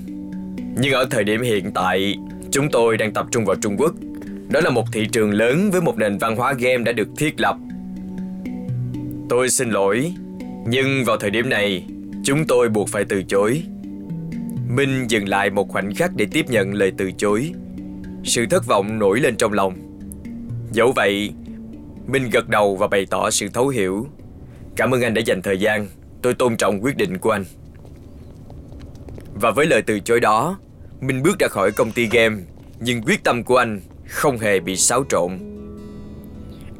nhưng 0.81 0.93
ở 0.93 1.07
thời 1.11 1.25
điểm 1.25 1.43
hiện 1.43 1.71
tại, 1.75 2.17
chúng 2.51 2.69
tôi 2.73 2.97
đang 2.97 3.13
tập 3.13 3.27
trung 3.31 3.45
vào 3.45 3.57
Trung 3.57 3.77
Quốc. 3.79 3.95
Đó 4.49 4.61
là 4.61 4.71
một 4.71 4.93
thị 4.93 5.07
trường 5.13 5.33
lớn 5.33 5.71
với 5.71 5.81
một 5.81 5.99
nền 5.99 6.19
văn 6.19 6.37
hóa 6.37 6.53
game 6.53 6.79
đã 6.79 6.93
được 6.93 7.09
thiết 7.17 7.41
lập. 7.41 7.57
Tôi 9.29 9.51
xin 9.51 9.71
lỗi, 9.71 10.13
nhưng 10.67 11.05
vào 11.05 11.17
thời 11.17 11.31
điểm 11.31 11.49
này, 11.49 11.87
chúng 12.25 12.45
tôi 12.45 12.69
buộc 12.69 12.89
phải 12.89 13.05
từ 13.05 13.23
chối. 13.23 13.63
Minh 14.69 15.07
dừng 15.09 15.29
lại 15.29 15.51
một 15.51 15.69
khoảnh 15.69 15.95
khắc 15.95 16.17
để 16.17 16.27
tiếp 16.33 16.47
nhận 16.51 16.75
lời 16.75 16.93
từ 16.97 17.13
chối. 17.13 17.53
Sự 18.25 18.47
thất 18.47 18.67
vọng 18.67 18.99
nổi 18.99 19.21
lên 19.21 19.37
trong 19.37 19.53
lòng. 19.53 19.82
Dẫu 20.73 20.93
vậy, 20.97 21.33
Minh 22.07 22.31
gật 22.31 22.49
đầu 22.49 22.77
và 22.77 22.89
bày 22.89 23.07
tỏ 23.07 23.31
sự 23.31 23.49
thấu 23.49 23.69
hiểu. 23.69 24.07
Cảm 24.77 24.95
ơn 24.95 25.03
anh 25.03 25.15
đã 25.15 25.23
dành 25.27 25.43
thời 25.43 25.61
gian, 25.61 25.89
tôi 26.23 26.35
tôn 26.35 26.57
trọng 26.57 26.85
quyết 26.85 26.97
định 26.97 27.19
của 27.19 27.31
anh. 27.31 27.45
Và 29.35 29.51
với 29.51 29.67
lời 29.67 29.83
từ 29.83 30.01
chối 30.01 30.21
đó, 30.21 30.59
Minh 31.01 31.23
bước 31.23 31.39
ra 31.39 31.49
khỏi 31.49 31.71
công 31.73 31.93
ty 31.93 32.07
game, 32.07 32.37
nhưng 32.81 33.03
quyết 33.03 33.25
tâm 33.25 33.45
của 33.45 33.57
anh 33.57 33.81
không 34.09 34.39
hề 34.39 34.61
bị 34.61 34.77
xáo 34.77 35.05
trộn. 35.09 35.39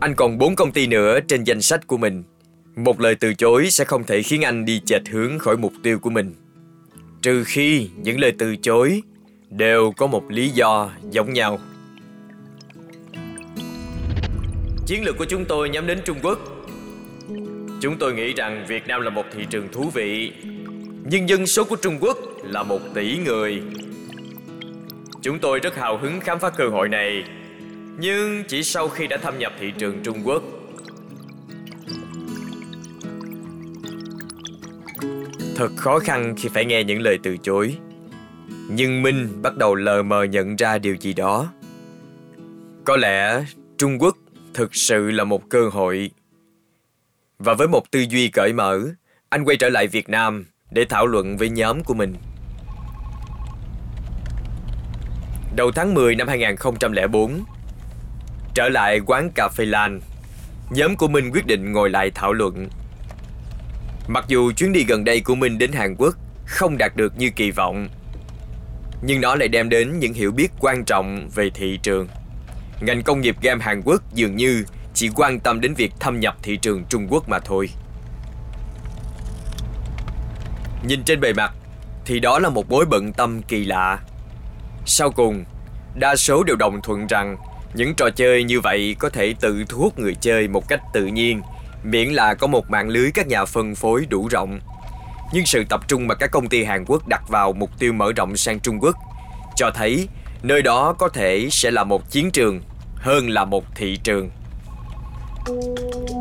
Anh 0.01 0.15
còn 0.15 0.39
bốn 0.39 0.57
công 0.57 0.73
ty 0.73 0.87
nữa 0.87 1.21
trên 1.29 1.45
danh 1.45 1.63
sách 1.63 1.87
của 1.87 1.97
mình. 1.97 2.23
Một 2.77 3.01
lời 3.01 3.15
từ 3.15 3.35
chối 3.35 3.71
sẽ 3.71 3.85
không 3.85 4.05
thể 4.05 4.23
khiến 4.23 4.43
anh 4.43 4.65
đi 4.65 4.81
chệch 4.87 5.09
hướng 5.11 5.39
khỏi 5.39 5.57
mục 5.57 5.73
tiêu 5.83 5.99
của 5.99 6.11
mình. 6.11 6.35
Trừ 7.23 7.45
khi 7.45 7.89
những 7.97 8.21
lời 8.21 8.33
từ 8.39 8.57
chối 8.57 9.03
đều 9.51 9.93
có 9.97 10.07
một 10.07 10.23
lý 10.29 10.49
do 10.49 10.91
giống 11.11 11.33
nhau. 11.33 11.59
Chiến 14.93 15.05
lược 15.05 15.19
của 15.19 15.25
chúng 15.25 15.45
tôi 15.45 15.69
nhắm 15.69 15.87
đến 15.87 16.01
Trung 16.05 16.19
Quốc. 16.23 16.39
Chúng 17.81 17.99
tôi 17.99 18.15
nghĩ 18.15 18.33
rằng 18.33 18.65
Việt 18.69 18.87
Nam 18.87 19.03
là 19.03 19.11
một 19.11 19.25
thị 19.33 19.47
trường 19.51 19.69
thú 19.73 19.91
vị, 19.95 20.33
Nhưng 21.05 21.29
dân 21.29 21.47
số 21.47 21.65
của 21.65 21.77
Trung 21.77 21.99
Quốc 22.01 22.19
là 22.43 22.63
một 22.63 22.81
tỷ 22.95 23.19
người. 23.19 23.63
Chúng 25.23 25.39
tôi 25.39 25.59
rất 25.59 25.77
hào 25.77 25.99
hứng 25.99 26.21
khám 26.21 26.39
phá 26.39 26.51
cơ 26.51 26.69
hội 26.69 26.89
này, 26.89 27.25
Nhưng 27.99 28.45
chỉ 28.49 28.63
sau 28.63 28.89
khi 28.89 29.07
đã 29.07 29.17
thâm 29.17 29.39
nhập 29.39 29.53
thị 29.61 29.73
trường 29.79 30.03
Trung 30.03 30.19
Quốc. 30.25 30.43
Thật 35.57 35.69
khó 35.77 35.99
khăn 35.99 36.35
khi 36.39 36.49
phải 36.49 36.65
nghe 36.65 36.85
những 36.85 37.03
lời 37.03 37.19
từ 37.23 37.37
chối, 37.37 37.77
Nhưng 38.69 39.03
Minh 39.03 39.29
bắt 39.43 39.57
đầu 39.57 39.75
lờ 39.75 40.03
mờ 40.03 40.23
nhận 40.23 40.57
ra 40.57 40.79
điều 40.79 40.97
gì 40.97 41.13
đó. 41.13 41.53
Có 42.85 42.97
lẽ 42.97 43.45
Trung 43.79 43.99
Quốc 43.99 44.17
thực 44.55 44.75
sự 44.75 45.11
là 45.11 45.25
một 45.25 45.49
cơ 45.49 45.69
hội 45.69 46.11
và 47.39 47.55
với 47.55 47.69
một 47.69 47.91
tư 47.91 48.01
duy 48.01 48.29
cởi 48.29 48.53
mở, 48.53 48.81
anh 49.29 49.45
quay 49.45 49.57
trở 49.57 49.69
lại 49.69 49.87
Việt 49.87 50.09
Nam 50.09 50.45
để 50.71 50.85
thảo 50.89 51.07
luận 51.07 51.37
với 51.37 51.51
nhóm 51.51 51.85
của 51.85 51.95
mình. 51.95 52.15
Đầu 55.57 55.73
tháng 55.73 55.95
10 55.95 56.15
năm 56.15 56.29
2004, 56.29 57.45
trở 58.55 58.69
lại 58.69 59.01
quán 59.07 59.31
cà 59.35 59.49
phê 59.49 59.65
Lan, 59.65 60.01
nhóm 60.71 60.97
của 60.97 61.09
mình 61.09 61.31
quyết 61.31 61.47
định 61.47 61.73
ngồi 61.73 61.91
lại 61.91 62.11
thảo 62.15 62.33
luận. 62.33 62.69
Mặc 64.09 64.25
dù 64.29 64.53
chuyến 64.53 64.73
đi 64.73 64.85
gần 64.85 65.05
đây 65.05 65.21
của 65.21 65.35
mình 65.35 65.59
đến 65.59 65.73
Hàn 65.73 65.95
Quốc 65.99 66.15
không 66.47 66.79
đạt 66.79 66.97
được 66.97 67.19
như 67.19 67.31
kỳ 67.37 67.51
vọng, 67.51 67.89
nhưng 69.03 69.21
nó 69.21 69.35
lại 69.35 69.49
đem 69.49 69.69
đến 69.69 69.99
những 69.99 70.13
hiểu 70.13 70.33
biết 70.33 70.49
quan 70.61 70.85
trọng 70.85 71.29
về 71.35 71.51
thị 71.51 71.79
trường. 71.83 72.09
Ngành 72.83 73.03
công 73.03 73.21
nghiệp 73.21 73.37
game 73.43 73.65
Hàn 73.65 73.83
Quốc 73.85 74.03
dường 74.15 74.37
như 74.37 74.65
chỉ 74.95 75.11
quan 75.15 75.41
tâm 75.41 75.61
đến 75.61 75.75
việc 75.75 75.93
thâm 76.01 76.21
nhập 76.21 76.37
thị 76.43 76.57
trường 76.57 76.85
Trung 76.85 77.07
Quốc 77.11 77.29
mà 77.29 77.39
thôi. 77.39 77.69
Nhìn 80.87 81.03
trên 81.05 81.21
bề 81.21 81.33
mặt 81.33 81.53
thì 82.05 82.21
đó 82.21 82.39
là 82.39 82.49
một 82.49 82.71
mối 82.71 82.85
bận 82.85 83.13
tâm 83.13 83.43
kỳ 83.43 83.65
lạ. 83.65 83.99
Sau 84.87 85.11
cùng, 85.11 85.45
đa 85.95 86.17
số 86.17 86.43
đều 86.43 86.57
đồng 86.57 86.81
thuận 86.83 87.07
rằng 87.07 87.37
những 87.75 87.95
trò 87.95 88.11
chơi 88.11 88.45
như 88.45 88.61
vậy 88.61 88.97
có 88.99 89.09
thể 89.09 89.35
tự 89.41 89.65
thu 89.69 89.79
hút 89.79 89.99
người 89.99 90.15
chơi 90.15 90.49
một 90.49 90.69
cách 90.69 90.81
tự 90.93 91.07
nhiên, 91.07 91.43
miễn 91.85 92.09
là 92.09 92.35
có 92.35 92.47
một 92.47 92.71
mạng 92.71 92.89
lưới 92.89 93.11
các 93.15 93.27
nhà 93.27 93.45
phân 93.45 93.75
phối 93.75 94.07
đủ 94.09 94.29
rộng. 94.29 94.61
Nhưng 95.33 95.47
sự 95.47 95.65
tập 95.69 95.81
trung 95.89 96.07
mà 96.07 96.15
các 96.15 96.31
công 96.31 96.49
ty 96.49 96.65
Hàn 96.65 96.85
Quốc 96.85 97.09
đặt 97.09 97.23
vào 97.29 97.53
mục 97.53 97.71
tiêu 97.79 97.93
mở 97.93 98.13
rộng 98.17 98.37
sang 98.37 98.61
Trung 98.61 98.79
Quốc 98.81 98.97
cho 99.57 99.71
thấy 99.75 100.09
nơi 100.43 100.63
đó 100.63 100.93
có 100.93 101.09
thể 101.09 101.49
sẽ 101.51 101.71
là 101.71 101.85
một 101.85 102.11
chiến 102.11 102.31
trường 102.31 102.61
hơn 103.03 103.31
là 103.31 103.45
một 103.45 103.65
thị 103.75 103.97
trường. 104.05 104.31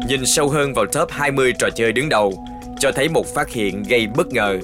Nhìn 0.07 0.25
sâu 0.25 0.49
hơn 0.49 0.73
vào 0.73 0.85
top 0.85 1.09
20 1.11 1.53
trò 1.59 1.69
chơi 1.75 1.91
đứng 1.91 2.09
đầu, 2.09 2.45
Cho 2.79 2.91
thấy 2.91 3.09
một 3.09 3.27
phát 3.35 3.49
hiện 3.49 3.83
gây 3.83 4.07
bất 4.07 4.27
ngờ. 4.27 4.59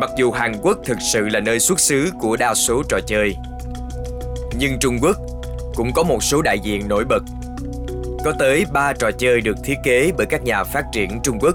Mặc 0.00 0.10
dù 0.16 0.30
Hàn 0.30 0.54
Quốc 0.62 0.78
thực 0.84 0.98
sự 1.12 1.28
là 1.28 1.40
nơi 1.40 1.60
xuất 1.60 1.80
xứ 1.80 2.10
của 2.20 2.36
đa 2.36 2.54
số 2.54 2.82
trò 2.88 2.98
chơi, 3.06 3.34
Nhưng 4.58 4.78
Trung 4.80 4.98
Quốc 5.02 5.16
cũng 5.74 5.92
có 5.92 6.02
một 6.02 6.22
số 6.22 6.42
đại 6.42 6.58
diện 6.58 6.88
nổi 6.88 7.04
bật. 7.04 7.22
Có 8.24 8.32
tới 8.38 8.64
3 8.72 8.92
trò 8.92 9.10
chơi 9.10 9.40
được 9.40 9.56
thiết 9.64 9.76
kế 9.84 10.12
bởi 10.16 10.26
các 10.26 10.44
nhà 10.44 10.64
phát 10.64 10.84
triển 10.92 11.20
Trung 11.22 11.38
Quốc, 11.40 11.54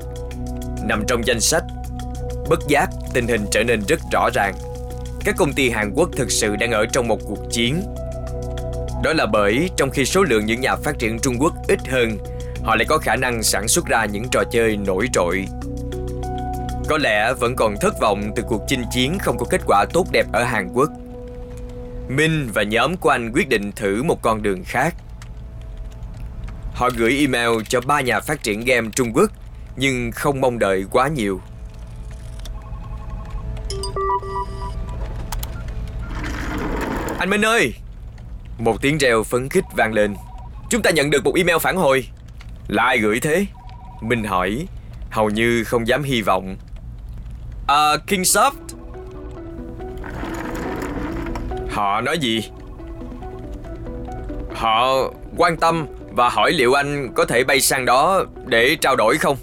Nằm 0.84 1.04
trong 1.08 1.28
danh 1.28 1.42
sách. 1.42 1.64
Bất 2.50 2.60
giác, 2.68 2.90
tình 3.14 3.28
hình 3.28 3.46
trở 3.52 3.64
nên 3.64 3.82
rất 3.88 4.00
rõ 4.12 4.30
ràng. 4.34 4.56
Các 5.26 5.36
công 5.38 5.54
ty 5.54 5.70
Hàn 5.70 5.94
Quốc 5.96 6.10
thực 6.18 6.32
sự 6.32 6.56
đang 6.56 6.72
ở 6.72 6.86
trong 6.86 7.08
một 7.08 7.20
cuộc 7.28 7.52
chiến 7.52 7.82
đó 9.04 9.14
là 9.14 9.26
bởi 9.26 9.70
trong 9.78 9.90
khi 9.90 10.06
số 10.06 10.24
lượng 10.24 10.46
những 10.46 10.62
nhà 10.62 10.76
phát 10.76 11.00
triển 11.00 11.20
Trung 11.20 11.36
Quốc 11.40 11.54
ít 11.68 11.80
hơn, 11.88 12.18
họ 12.64 12.76
lại 12.76 12.86
có 12.90 12.98
khả 12.98 13.16
năng 13.16 13.44
sản 13.44 13.68
xuất 13.68 13.86
ra 13.86 14.06
những 14.06 14.26
trò 14.32 14.44
chơi 14.52 14.78
nổi 14.78 15.10
trội. 15.14 15.46
Có 16.90 16.98
lẽ 16.98 17.34
vẫn 17.40 17.56
còn 17.56 17.76
thất 17.82 17.94
vọng 18.02 18.32
từ 18.36 18.44
cuộc 18.48 18.62
chinh 18.68 18.84
chiến 18.92 19.18
không 19.20 19.38
có 19.38 19.46
kết 19.50 19.62
quả 19.66 19.86
tốt 19.94 20.08
đẹp 20.12 20.26
ở 20.34 20.44
Hàn 20.44 20.70
Quốc. 20.74 20.90
Minh 22.10 22.50
và 22.54 22.64
nhóm 22.64 22.98
của 22.98 23.10
anh 23.10 23.32
quyết 23.34 23.50
định 23.50 23.72
thử 23.72 24.04
một 24.04 24.22
con 24.22 24.42
đường 24.42 24.64
khác. 24.64 24.96
Họ 26.74 26.90
gửi 26.98 27.20
email 27.20 27.50
cho 27.70 27.82
ba 27.82 28.02
nhà 28.02 28.20
phát 28.20 28.44
triển 28.44 28.66
game 28.66 28.90
Trung 28.96 29.14
Quốc 29.14 29.32
nhưng 29.76 30.12
không 30.12 30.42
mong 30.42 30.60
đợi 30.60 30.86
quá 30.92 31.08
nhiều. 31.08 31.42
Anh 37.20 37.30
Minh 37.30 37.46
ơi, 37.46 37.74
một 38.60 38.82
tiếng 38.82 38.98
reo 38.98 39.24
phấn 39.24 39.50
khích 39.50 39.64
vang 39.76 39.94
lên 39.94 40.16
Chúng 40.70 40.82
ta 40.82 40.92
nhận 40.92 41.10
được 41.10 41.24
một 41.24 41.36
email 41.36 41.58
phản 41.58 41.78
hồi 41.78 42.08
Là 42.68 42.84
ai 42.84 42.98
gửi 42.98 43.20
thế? 43.20 43.46
Minh 44.02 44.24
hỏi, 44.24 44.68
Hầu 45.12 45.30
như 45.30 45.64
không 45.64 45.88
dám 45.88 46.04
hy 46.04 46.22
vọng 46.22 46.58
À 47.68 47.96
Kingsoft 48.08 48.52
Họ 51.70 52.02
nói 52.02 52.18
gì? 52.18 52.50
Họ 54.54 55.10
quan 55.38 55.58
tâm 55.58 55.88
và 56.12 56.30
hỏi 56.30 56.52
liệu 56.52 56.74
anh 56.74 57.14
có 57.16 57.26
thể 57.26 57.44
bay 57.44 57.62
sang 57.62 57.86
đó 57.86 58.26
để 58.46 58.76
trao 58.82 58.96
đổi 58.96 59.18
không? 59.18 59.38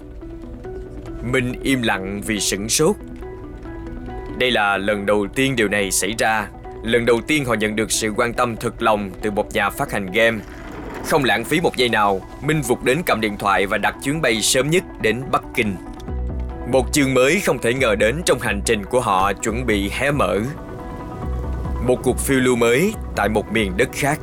Minh 1.23 1.55
im 1.63 1.83
lặng 1.83 2.21
vì 2.27 2.41
sửng 2.41 2.69
sốt 2.69 2.97
Đây 4.39 4.51
là 4.51 4.77
lần 4.77 5.07
đầu 5.07 5.27
tiên 5.35 5.57
điều 5.57 5.69
này 5.69 5.91
xảy 5.91 6.15
ra 6.19 6.49
Lần 6.83 7.07
đầu 7.07 7.21
tiên 7.27 7.45
họ 7.45 7.55
nhận 7.55 7.77
được 7.77 7.93
sự 7.93 8.13
quan 8.17 8.35
tâm 8.35 8.57
thực 8.57 8.83
lòng 8.83 9.11
từ 9.23 9.31
một 9.31 9.55
nhà 9.55 9.71
phát 9.71 9.93
hành 9.93 10.13
game. 10.13 10.39
Không 11.07 11.25
lãng 11.25 11.45
phí 11.45 11.61
một 11.61 11.77
giây 11.77 11.89
nào, 11.89 12.21
Minh 12.43 12.61
vụt 12.61 12.85
đến 12.85 13.03
cầm 13.07 13.21
điện 13.21 13.37
thoại 13.39 13.67
và 13.67 13.79
đặt 13.79 13.97
chuyến 14.03 14.23
bay 14.23 14.43
sớm 14.43 14.71
nhất 14.71 14.85
đến 15.01 15.23
Bắc 15.33 15.43
Kinh. 15.55 15.77
Một 16.73 16.93
chương 16.93 17.15
mới 17.15 17.41
không 17.41 17.59
thể 17.59 17.75
ngờ 17.75 17.95
đến 17.95 18.23
trong 18.25 18.39
hành 18.39 18.61
trình 18.65 18.85
của 18.85 19.01
họ 19.01 19.33
chuẩn 19.33 19.67
bị 19.67 19.91
hé 19.91 20.11
mở. 20.11 20.41
Một 21.87 21.97
cuộc 22.03 22.19
phiêu 22.19 22.41
lưu 22.41 22.57
mới 22.57 22.95
tại 23.17 23.29
một 23.29 23.53
miền 23.53 23.73
đất 23.77 23.89
khác. 23.93 24.21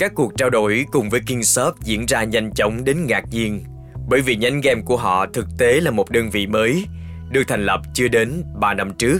Các 0.00 0.14
cuộc 0.14 0.36
trao 0.36 0.50
đổi 0.50 0.86
cùng 0.90 1.10
với 1.10 1.20
Kingsoft 1.20 1.72
diễn 1.80 2.06
ra 2.06 2.24
nhanh 2.24 2.50
chóng 2.54 2.84
đến 2.84 3.06
ngạc 3.06 3.24
nhiên 3.30 3.64
bởi 4.08 4.20
vì 4.20 4.36
nhánh 4.36 4.60
game 4.60 4.80
của 4.84 4.96
họ 4.96 5.26
thực 5.26 5.46
tế 5.58 5.80
là 5.80 5.90
một 5.90 6.10
đơn 6.10 6.30
vị 6.30 6.46
mới, 6.46 6.84
được 7.30 7.42
thành 7.48 7.66
lập 7.66 7.80
chưa 7.94 8.08
đến 8.08 8.42
3 8.60 8.74
năm 8.74 8.92
trước, 8.98 9.18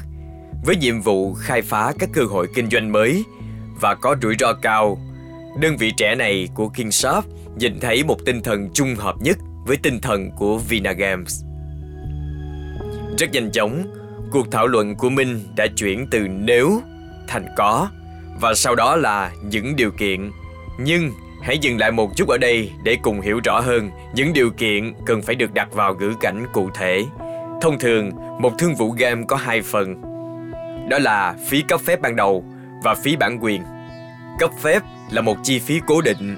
với 0.64 0.76
nhiệm 0.76 1.00
vụ 1.00 1.34
khai 1.34 1.62
phá 1.62 1.92
các 1.98 2.08
cơ 2.12 2.22
hội 2.22 2.46
kinh 2.54 2.70
doanh 2.70 2.92
mới 2.92 3.24
và 3.80 3.94
có 3.94 4.16
rủi 4.22 4.34
ro 4.38 4.52
cao. 4.52 4.98
Đơn 5.60 5.76
vị 5.76 5.92
trẻ 5.96 6.14
này 6.14 6.48
của 6.54 6.70
Kingsoft 6.74 7.22
nhìn 7.58 7.80
thấy 7.80 8.04
một 8.04 8.18
tinh 8.26 8.42
thần 8.42 8.70
trung 8.74 8.94
hợp 8.94 9.14
nhất 9.20 9.38
với 9.66 9.76
tinh 9.76 10.00
thần 10.00 10.30
của 10.36 10.58
Vina 10.58 10.92
Games. 10.92 11.44
Rất 13.18 13.32
nhanh 13.32 13.50
chóng, 13.52 13.94
cuộc 14.32 14.50
thảo 14.50 14.66
luận 14.66 14.94
của 14.94 15.10
Minh 15.10 15.40
đã 15.56 15.66
chuyển 15.76 16.06
từ 16.10 16.28
nếu 16.28 16.82
thành 17.28 17.46
có 17.56 17.88
và 18.40 18.54
sau 18.54 18.74
đó 18.74 18.96
là 18.96 19.32
những 19.42 19.76
điều 19.76 19.90
kiện 19.90 20.30
nhưng 20.82 21.12
hãy 21.42 21.58
dừng 21.58 21.78
lại 21.78 21.90
một 21.90 22.16
chút 22.16 22.28
ở 22.28 22.38
đây 22.38 22.72
để 22.82 22.96
cùng 23.02 23.20
hiểu 23.20 23.40
rõ 23.44 23.60
hơn 23.60 23.90
những 24.14 24.32
điều 24.32 24.50
kiện 24.50 24.94
cần 25.06 25.22
phải 25.22 25.34
được 25.34 25.54
đặt 25.54 25.72
vào 25.72 25.94
ngữ 25.94 26.14
cảnh 26.20 26.46
cụ 26.52 26.70
thể. 26.74 27.04
Thông 27.60 27.78
thường, 27.78 28.10
một 28.40 28.52
thương 28.58 28.74
vụ 28.74 28.90
game 28.90 29.22
có 29.28 29.36
hai 29.36 29.62
phần. 29.62 30.02
Đó 30.88 30.98
là 30.98 31.34
phí 31.48 31.62
cấp 31.68 31.80
phép 31.80 32.00
ban 32.00 32.16
đầu 32.16 32.44
và 32.82 32.94
phí 32.94 33.16
bản 33.16 33.38
quyền. 33.40 33.62
Cấp 34.38 34.50
phép 34.62 34.82
là 35.10 35.22
một 35.22 35.36
chi 35.42 35.58
phí 35.58 35.80
cố 35.86 36.00
định, 36.00 36.36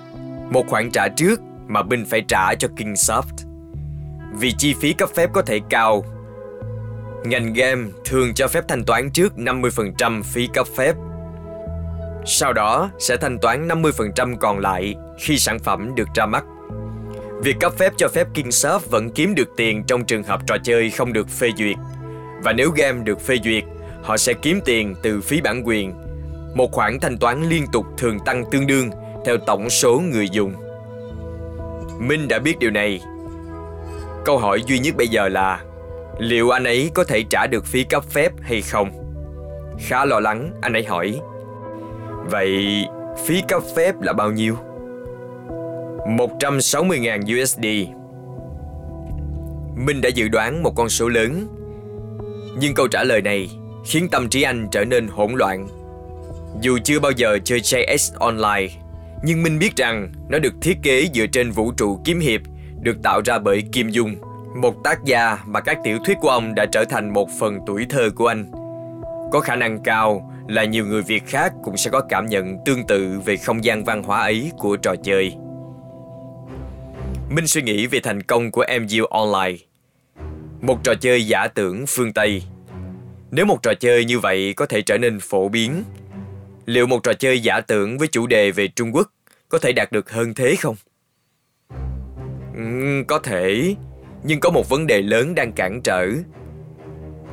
một 0.50 0.66
khoản 0.68 0.90
trả 0.92 1.08
trước 1.16 1.40
mà 1.68 1.82
Binh 1.82 2.04
phải 2.10 2.22
trả 2.28 2.54
cho 2.54 2.68
Kingsoft. 2.76 3.46
Vì 4.38 4.52
chi 4.58 4.74
phí 4.80 4.92
cấp 4.92 5.08
phép 5.14 5.30
có 5.32 5.42
thể 5.42 5.60
cao, 5.68 6.04
ngành 7.24 7.52
game 7.52 7.82
thường 8.04 8.34
cho 8.34 8.48
phép 8.48 8.64
thanh 8.68 8.84
toán 8.84 9.10
trước 9.10 9.32
50% 9.36 10.22
phí 10.22 10.48
cấp 10.54 10.66
phép 10.76 10.94
sau 12.26 12.52
đó 12.52 12.90
sẽ 12.98 13.16
thanh 13.16 13.38
toán 13.38 13.68
50% 13.68 14.36
còn 14.36 14.58
lại 14.58 14.94
khi 15.18 15.38
sản 15.38 15.58
phẩm 15.58 15.94
được 15.94 16.08
ra 16.14 16.26
mắt. 16.26 16.44
Việc 17.42 17.56
cấp 17.60 17.72
phép 17.78 17.92
cho 17.96 18.08
phép 18.08 18.26
Kingsoft 18.34 18.78
vẫn 18.90 19.10
kiếm 19.10 19.34
được 19.34 19.48
tiền 19.56 19.84
trong 19.86 20.04
trường 20.04 20.22
hợp 20.22 20.40
trò 20.46 20.56
chơi 20.64 20.90
không 20.90 21.12
được 21.12 21.28
phê 21.28 21.50
duyệt. 21.58 21.76
Và 22.42 22.52
nếu 22.52 22.70
game 22.70 23.02
được 23.04 23.20
phê 23.20 23.36
duyệt, 23.44 23.64
họ 24.02 24.16
sẽ 24.16 24.32
kiếm 24.32 24.60
tiền 24.64 24.94
từ 25.02 25.20
phí 25.20 25.40
bản 25.40 25.62
quyền. 25.64 25.94
Một 26.54 26.72
khoản 26.72 27.00
thanh 27.00 27.18
toán 27.18 27.48
liên 27.48 27.66
tục 27.72 27.86
thường 27.98 28.18
tăng 28.26 28.44
tương 28.50 28.66
đương 28.66 28.90
theo 29.26 29.36
tổng 29.46 29.70
số 29.70 30.00
người 30.00 30.28
dùng. 30.28 30.54
Minh 31.98 32.28
đã 32.28 32.38
biết 32.38 32.58
điều 32.58 32.70
này. 32.70 33.00
Câu 34.24 34.38
hỏi 34.38 34.62
duy 34.66 34.78
nhất 34.78 34.96
bây 34.96 35.08
giờ 35.08 35.28
là 35.28 35.60
liệu 36.18 36.50
anh 36.50 36.64
ấy 36.64 36.90
có 36.94 37.04
thể 37.04 37.24
trả 37.30 37.46
được 37.46 37.66
phí 37.66 37.84
cấp 37.84 38.04
phép 38.10 38.32
hay 38.40 38.62
không? 38.62 38.90
Khá 39.78 40.04
lo 40.04 40.20
lắng, 40.20 40.50
anh 40.60 40.72
ấy 40.72 40.84
hỏi. 40.84 41.20
Vậy 42.30 42.84
phí 43.24 43.42
cấp 43.48 43.62
phép 43.76 44.00
là 44.00 44.12
bao 44.12 44.30
nhiêu? 44.30 44.56
160.000 46.06 47.42
USD. 47.42 47.66
Minh 49.86 50.00
đã 50.00 50.08
dự 50.08 50.28
đoán 50.28 50.62
một 50.62 50.72
con 50.76 50.88
số 50.88 51.08
lớn. 51.08 51.46
Nhưng 52.58 52.74
câu 52.74 52.88
trả 52.88 53.04
lời 53.04 53.22
này 53.22 53.50
khiến 53.84 54.08
tâm 54.10 54.28
trí 54.28 54.42
anh 54.42 54.68
trở 54.70 54.84
nên 54.84 55.08
hỗn 55.08 55.32
loạn. 55.32 55.68
Dù 56.60 56.78
chưa 56.84 57.00
bao 57.00 57.12
giờ 57.12 57.38
chơi 57.44 57.60
JS 57.60 58.18
Online, 58.18 58.74
nhưng 59.22 59.42
Minh 59.42 59.58
biết 59.58 59.76
rằng 59.76 60.12
nó 60.28 60.38
được 60.38 60.54
thiết 60.60 60.78
kế 60.82 61.08
dựa 61.14 61.26
trên 61.26 61.50
vũ 61.50 61.72
trụ 61.76 62.00
kiếm 62.04 62.20
hiệp 62.20 62.40
được 62.82 63.02
tạo 63.02 63.20
ra 63.24 63.38
bởi 63.38 63.62
Kim 63.72 63.88
Dung, 63.88 64.14
một 64.56 64.74
tác 64.84 65.04
gia 65.04 65.38
mà 65.46 65.60
các 65.60 65.78
tiểu 65.84 65.98
thuyết 66.04 66.16
của 66.20 66.28
ông 66.28 66.54
đã 66.54 66.66
trở 66.72 66.84
thành 66.84 67.12
một 67.12 67.28
phần 67.40 67.58
tuổi 67.66 67.86
thơ 67.90 68.10
của 68.16 68.26
anh. 68.26 68.50
Có 69.32 69.40
khả 69.40 69.56
năng 69.56 69.82
cao 69.82 70.31
là 70.52 70.64
nhiều 70.64 70.86
người 70.86 71.02
Việt 71.02 71.26
khác 71.26 71.52
cũng 71.64 71.76
sẽ 71.76 71.90
có 71.90 72.00
cảm 72.08 72.26
nhận 72.26 72.58
tương 72.64 72.86
tự 72.86 73.20
về 73.24 73.36
không 73.36 73.64
gian 73.64 73.84
văn 73.84 74.02
hóa 74.02 74.20
ấy 74.20 74.52
của 74.58 74.76
trò 74.76 74.94
chơi. 75.04 75.32
Minh 77.30 77.46
suy 77.46 77.62
nghĩ 77.62 77.86
về 77.86 78.00
thành 78.02 78.22
công 78.22 78.50
của 78.50 78.64
MU 78.80 79.04
Online. 79.10 79.58
Một 80.60 80.84
trò 80.84 80.94
chơi 81.00 81.26
giả 81.26 81.48
tưởng 81.48 81.84
phương 81.88 82.12
Tây. 82.12 82.42
Nếu 83.30 83.46
một 83.46 83.62
trò 83.62 83.74
chơi 83.80 84.04
như 84.04 84.18
vậy 84.18 84.54
có 84.56 84.66
thể 84.66 84.82
trở 84.82 84.98
nên 84.98 85.20
phổ 85.20 85.48
biến, 85.48 85.84
liệu 86.66 86.86
một 86.86 87.02
trò 87.02 87.12
chơi 87.12 87.40
giả 87.40 87.60
tưởng 87.60 87.98
với 87.98 88.08
chủ 88.08 88.26
đề 88.26 88.50
về 88.50 88.68
Trung 88.68 88.94
Quốc 88.94 89.12
có 89.48 89.58
thể 89.58 89.72
đạt 89.72 89.92
được 89.92 90.10
hơn 90.10 90.34
thế 90.34 90.56
không? 90.56 90.76
Ừ, 92.56 92.62
có 93.08 93.18
thể, 93.18 93.74
nhưng 94.24 94.40
có 94.40 94.50
một 94.50 94.68
vấn 94.68 94.86
đề 94.86 95.02
lớn 95.02 95.34
đang 95.34 95.52
cản 95.52 95.80
trở. 95.84 96.08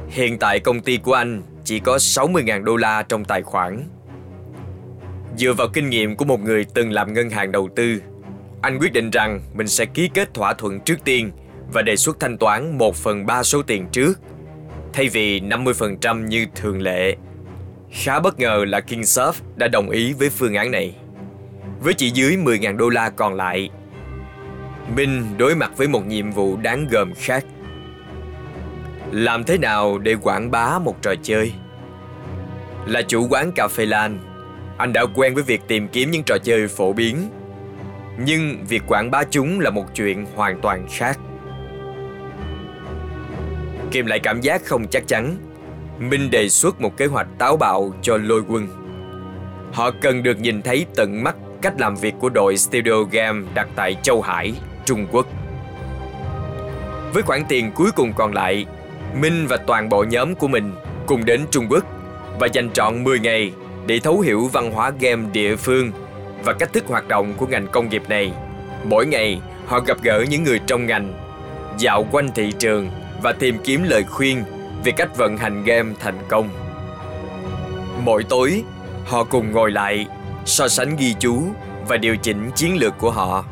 Hiện 0.09 0.37
tại 0.39 0.59
công 0.59 0.81
ty 0.81 0.97
của 0.97 1.13
anh 1.13 1.41
chỉ 1.63 1.79
có 1.79 1.97
60.000 1.97 2.63
đô 2.63 2.75
la 2.75 3.03
trong 3.03 3.25
tài 3.25 3.41
khoản. 3.41 3.83
Dựa 5.37 5.53
vào 5.53 5.67
kinh 5.73 5.89
nghiệm 5.89 6.15
của 6.15 6.25
một 6.25 6.39
người 6.39 6.65
từng 6.73 6.91
làm 6.91 7.13
ngân 7.13 7.29
hàng 7.29 7.51
đầu 7.51 7.69
tư, 7.75 8.01
anh 8.61 8.79
quyết 8.79 8.93
định 8.93 9.09
rằng 9.09 9.41
mình 9.53 9.67
sẽ 9.67 9.85
ký 9.85 10.09
kết 10.13 10.33
thỏa 10.33 10.53
thuận 10.53 10.79
trước 10.79 11.03
tiên 11.03 11.31
và 11.73 11.81
đề 11.81 11.95
xuất 11.95 12.19
thanh 12.19 12.37
toán 12.37 12.77
1 12.77 12.95
phần 12.95 13.25
3 13.25 13.43
số 13.43 13.61
tiền 13.61 13.87
trước, 13.91 14.19
thay 14.93 15.09
vì 15.09 15.39
50% 15.39 16.25
như 16.25 16.45
thường 16.55 16.81
lệ. 16.81 17.15
Khá 17.91 18.19
bất 18.19 18.39
ngờ 18.39 18.65
là 18.67 18.79
Kingsoft 18.79 19.33
đã 19.55 19.67
đồng 19.67 19.89
ý 19.89 20.13
với 20.13 20.29
phương 20.29 20.55
án 20.55 20.71
này. 20.71 20.95
Với 21.81 21.93
chỉ 21.93 22.09
dưới 22.09 22.37
10.000 22.37 22.77
đô 22.77 22.89
la 22.89 23.09
còn 23.09 23.33
lại, 23.33 23.69
Minh 24.95 25.37
đối 25.37 25.55
mặt 25.55 25.71
với 25.77 25.87
một 25.87 26.07
nhiệm 26.07 26.31
vụ 26.31 26.57
đáng 26.57 26.87
gờm 26.89 27.13
khác. 27.15 27.45
Làm 29.11 29.43
thế 29.43 29.57
nào 29.57 29.97
để 29.97 30.15
quảng 30.21 30.51
bá 30.51 30.79
một 30.79 30.95
trò 31.01 31.13
chơi? 31.23 31.53
Là 32.85 33.01
chủ 33.01 33.27
quán 33.29 33.51
cà 33.55 33.67
phê 33.67 33.85
Lan, 33.85 34.19
anh 34.77 34.93
đã 34.93 35.05
quen 35.15 35.33
với 35.33 35.43
việc 35.43 35.61
tìm 35.67 35.87
kiếm 35.87 36.11
những 36.11 36.23
trò 36.23 36.37
chơi 36.43 36.67
phổ 36.67 36.93
biến. 36.93 37.29
Nhưng 38.19 38.65
việc 38.67 38.83
quảng 38.87 39.11
bá 39.11 39.23
chúng 39.23 39.59
là 39.59 39.69
một 39.69 39.85
chuyện 39.95 40.25
hoàn 40.35 40.61
toàn 40.61 40.87
khác. 40.91 41.19
Kìm 43.91 44.05
lại 44.05 44.19
cảm 44.19 44.41
giác 44.41 44.61
không 44.65 44.87
chắc 44.87 45.07
chắn, 45.07 45.37
Minh 45.99 46.31
đề 46.31 46.49
xuất 46.49 46.81
một 46.81 46.97
kế 46.97 47.05
hoạch 47.05 47.27
táo 47.37 47.57
bạo 47.57 47.93
cho 48.01 48.17
lôi 48.17 48.43
quân. 48.47 48.67
Họ 49.73 49.91
cần 50.01 50.23
được 50.23 50.39
nhìn 50.39 50.61
thấy 50.61 50.85
tận 50.95 51.23
mắt 51.23 51.35
cách 51.61 51.73
làm 51.77 51.95
việc 51.95 52.13
của 52.19 52.29
đội 52.29 52.57
Studio 52.57 53.03
Game 53.11 53.41
đặt 53.53 53.67
tại 53.75 53.95
Châu 54.03 54.21
Hải, 54.21 54.53
Trung 54.85 55.07
Quốc. 55.11 55.27
Với 57.13 57.23
khoản 57.23 57.41
tiền 57.49 57.71
cuối 57.75 57.91
cùng 57.95 58.13
còn 58.13 58.33
lại, 58.33 58.65
Minh 59.15 59.47
và 59.47 59.57
toàn 59.57 59.89
bộ 59.89 60.03
nhóm 60.03 60.35
của 60.35 60.47
mình 60.47 60.73
cùng 61.05 61.25
đến 61.25 61.45
Trung 61.51 61.67
Quốc 61.69 61.83
và 62.39 62.47
dành 62.47 62.71
trọn 62.71 63.03
10 63.03 63.19
ngày 63.19 63.51
để 63.85 63.99
thấu 63.99 64.19
hiểu 64.19 64.47
văn 64.47 64.71
hóa 64.71 64.91
game 64.99 65.29
địa 65.33 65.55
phương 65.55 65.91
và 66.43 66.53
cách 66.53 66.73
thức 66.73 66.83
hoạt 66.87 67.07
động 67.07 67.33
của 67.37 67.47
ngành 67.47 67.67
công 67.67 67.89
nghiệp 67.89 68.03
này. 68.09 68.31
Mỗi 68.83 69.05
ngày, 69.05 69.41
họ 69.65 69.79
gặp 69.79 69.97
gỡ 70.01 70.25
những 70.29 70.43
người 70.43 70.59
trong 70.67 70.85
ngành, 70.85 71.13
dạo 71.77 72.07
quanh 72.11 72.29
thị 72.35 72.53
trường 72.59 72.89
và 73.21 73.31
tìm 73.31 73.57
kiếm 73.63 73.83
lời 73.83 74.03
khuyên 74.03 74.43
về 74.83 74.91
cách 74.91 75.17
vận 75.17 75.37
hành 75.37 75.63
game 75.63 75.93
thành 75.99 76.17
công. 76.27 76.49
Mỗi 78.03 78.23
tối, 78.23 78.63
họ 79.05 79.23
cùng 79.23 79.51
ngồi 79.51 79.71
lại, 79.71 80.07
so 80.45 80.67
sánh 80.67 80.95
ghi 80.95 81.15
chú 81.19 81.43
và 81.87 81.97
điều 81.97 82.15
chỉnh 82.15 82.51
chiến 82.55 82.77
lược 82.77 82.97
của 82.97 83.11
họ. 83.11 83.45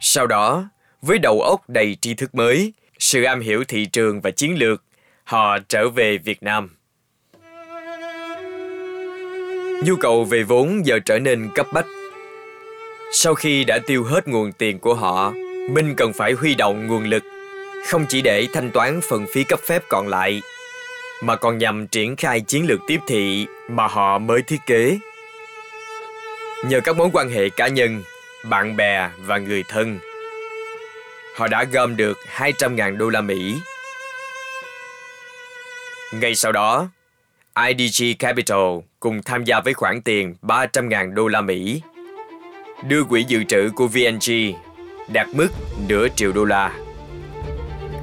Sau 0.00 0.26
đó, 0.26 0.68
với 1.02 1.18
đầu 1.18 1.40
óc 1.40 1.60
đầy 1.68 1.96
tri 2.00 2.14
thức 2.14 2.34
mới, 2.34 2.72
sự 2.98 3.22
am 3.22 3.40
hiểu 3.40 3.64
thị 3.64 3.86
trường 3.86 4.20
và 4.20 4.30
chiến 4.30 4.58
lược, 4.58 4.82
họ 5.24 5.58
trở 5.68 5.88
về 5.88 6.18
Việt 6.18 6.42
Nam. 6.42 6.68
Nhu 9.84 9.96
cầu 9.96 10.24
về 10.24 10.42
vốn 10.42 10.86
giờ 10.86 10.98
trở 10.98 11.18
nên 11.18 11.48
cấp 11.54 11.66
bách. 11.72 11.86
Sau 13.12 13.34
khi 13.34 13.64
đã 13.64 13.78
tiêu 13.86 14.04
hết 14.04 14.28
nguồn 14.28 14.52
tiền 14.52 14.78
của 14.78 14.94
họ, 14.94 15.32
Minh 15.70 15.94
cần 15.96 16.12
phải 16.12 16.32
huy 16.32 16.54
động 16.54 16.86
nguồn 16.86 17.04
lực, 17.04 17.22
không 17.86 18.04
chỉ 18.08 18.22
để 18.22 18.46
thanh 18.52 18.70
toán 18.70 19.00
phần 19.08 19.26
phí 19.32 19.44
cấp 19.44 19.60
phép 19.66 19.82
còn 19.88 20.08
lại, 20.08 20.42
mà 21.22 21.36
còn 21.36 21.58
nhằm 21.58 21.86
triển 21.86 22.16
khai 22.16 22.40
chiến 22.40 22.66
lược 22.66 22.80
tiếp 22.86 23.00
thị 23.06 23.46
mà 23.68 23.86
họ 23.86 24.18
mới 24.18 24.42
thiết 24.42 24.60
kế. 24.66 24.98
Nhờ 26.68 26.80
các 26.80 26.96
mối 26.96 27.08
quan 27.12 27.28
hệ 27.30 27.48
cá 27.48 27.68
nhân, 27.68 28.02
bạn 28.44 28.76
bè 28.76 29.10
và 29.18 29.38
người 29.38 29.64
thân, 29.68 29.98
họ 31.38 31.48
đã 31.48 31.64
gom 31.64 31.96
được 31.96 32.18
200.000 32.36 32.96
đô 32.96 33.08
la 33.08 33.20
Mỹ. 33.20 33.58
Ngay 36.12 36.34
sau 36.34 36.52
đó, 36.52 36.88
IDG 37.68 38.04
Capital 38.18 38.78
cùng 39.00 39.22
tham 39.22 39.44
gia 39.44 39.60
với 39.60 39.74
khoản 39.74 40.02
tiền 40.02 40.34
300.000 40.42 41.14
đô 41.14 41.28
la 41.28 41.40
Mỹ, 41.40 41.82
đưa 42.88 43.04
quỹ 43.04 43.24
dự 43.24 43.44
trữ 43.44 43.70
của 43.74 43.88
VNG 43.88 44.32
đạt 45.08 45.28
mức 45.34 45.48
nửa 45.88 46.08
triệu 46.08 46.32
đô 46.32 46.44
la. 46.44 46.72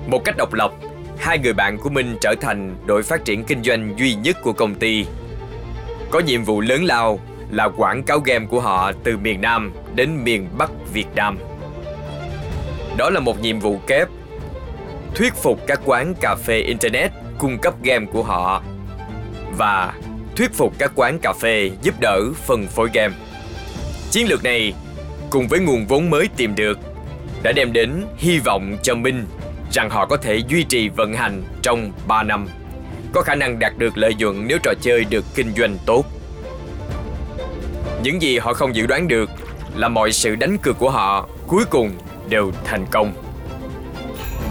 Một 0.08 0.22
cách 0.26 0.36
độc 0.38 0.54
lập, 0.54 0.72
hai 1.18 1.40
người 1.40 1.54
bạn 1.54 1.78
của 1.78 1.90
mình 1.90 2.18
trở 2.22 2.36
thành 2.42 2.76
đội 2.86 3.04
phát 3.04 3.26
triển 3.26 3.44
kinh 3.44 3.64
doanh 3.64 3.94
duy 3.98 4.16
nhất 4.16 4.38
của 4.44 4.54
công 4.54 4.76
ty. 4.76 5.06
Có 6.10 6.20
nhiệm 6.20 6.44
vụ 6.44 6.62
lớn 6.62 6.84
lao 6.84 7.20
là 7.52 7.70
quảng 7.78 8.04
cáo 8.04 8.20
game 8.20 8.46
của 8.50 8.62
họ 8.62 8.92
từ 9.04 9.18
miền 9.18 9.42
Nam 9.42 9.74
đến 9.96 10.24
miền 10.24 10.48
Bắc 10.58 10.70
Việt 10.94 11.08
Nam. 11.16 11.38
Đó 12.98 13.10
là 13.10 13.20
một 13.20 13.42
nhiệm 13.42 13.60
vụ 13.60 13.80
kép 13.88 14.08
thuyết 15.16 15.34
phục 15.34 15.60
các 15.68 15.82
quán 15.86 16.14
cà 16.22 16.36
phê 16.36 16.60
internet 16.60 17.12
cung 17.38 17.58
cấp 17.58 17.74
game 17.84 18.06
của 18.14 18.24
họ 18.24 18.64
và 19.58 19.94
thuyết 20.36 20.54
phục 20.54 20.74
các 20.78 20.92
quán 20.96 21.20
cà 21.22 21.34
phê 21.34 21.72
giúp 21.82 21.96
đỡ 22.00 22.22
phân 22.46 22.68
phối 22.68 22.90
game. 22.94 23.14
Chiến 24.12 24.28
lược 24.28 24.44
này 24.44 24.74
cùng 25.30 25.48
với 25.48 25.60
nguồn 25.60 25.86
vốn 25.86 26.10
mới 26.10 26.30
tìm 26.38 26.56
được 26.56 26.80
đã 27.44 27.52
đem 27.52 27.74
đến 27.74 28.06
hy 28.18 28.40
vọng 28.40 28.78
cho 28.84 28.96
Minh 28.96 29.26
rằng 29.72 29.90
họ 29.90 30.06
có 30.06 30.18
thể 30.18 30.42
duy 30.48 30.64
trì 30.64 30.90
vận 30.90 31.14
hành 31.14 31.44
trong 31.62 31.92
3 32.08 32.24
năm, 32.24 32.48
có 33.14 33.22
khả 33.22 33.36
năng 33.36 33.60
đạt 33.60 33.78
được 33.78 33.98
lợi 33.98 34.14
nhuận 34.14 34.48
nếu 34.48 34.58
trò 34.64 34.74
chơi 34.82 35.06
được 35.06 35.26
kinh 35.36 35.54
doanh 35.58 35.78
tốt. 35.86 36.06
Những 38.04 38.22
gì 38.22 38.38
họ 38.38 38.54
không 38.54 38.76
dự 38.76 38.86
đoán 38.86 39.08
được 39.08 39.30
là 39.76 39.90
mọi 39.90 40.12
sự 40.12 40.36
đánh 40.36 40.58
cược 40.58 40.80
của 40.80 40.90
họ 40.90 41.30
cuối 41.48 41.66
cùng 41.66 41.92
đều 42.30 42.52
thành 42.64 42.86
công 42.92 43.14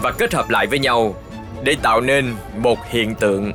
và 0.01 0.11
kết 0.11 0.33
hợp 0.33 0.49
lại 0.49 0.67
với 0.67 0.79
nhau 0.79 1.15
để 1.63 1.75
tạo 1.81 2.01
nên 2.01 2.33
một 2.57 2.79
hiện 2.89 3.15
tượng. 3.15 3.53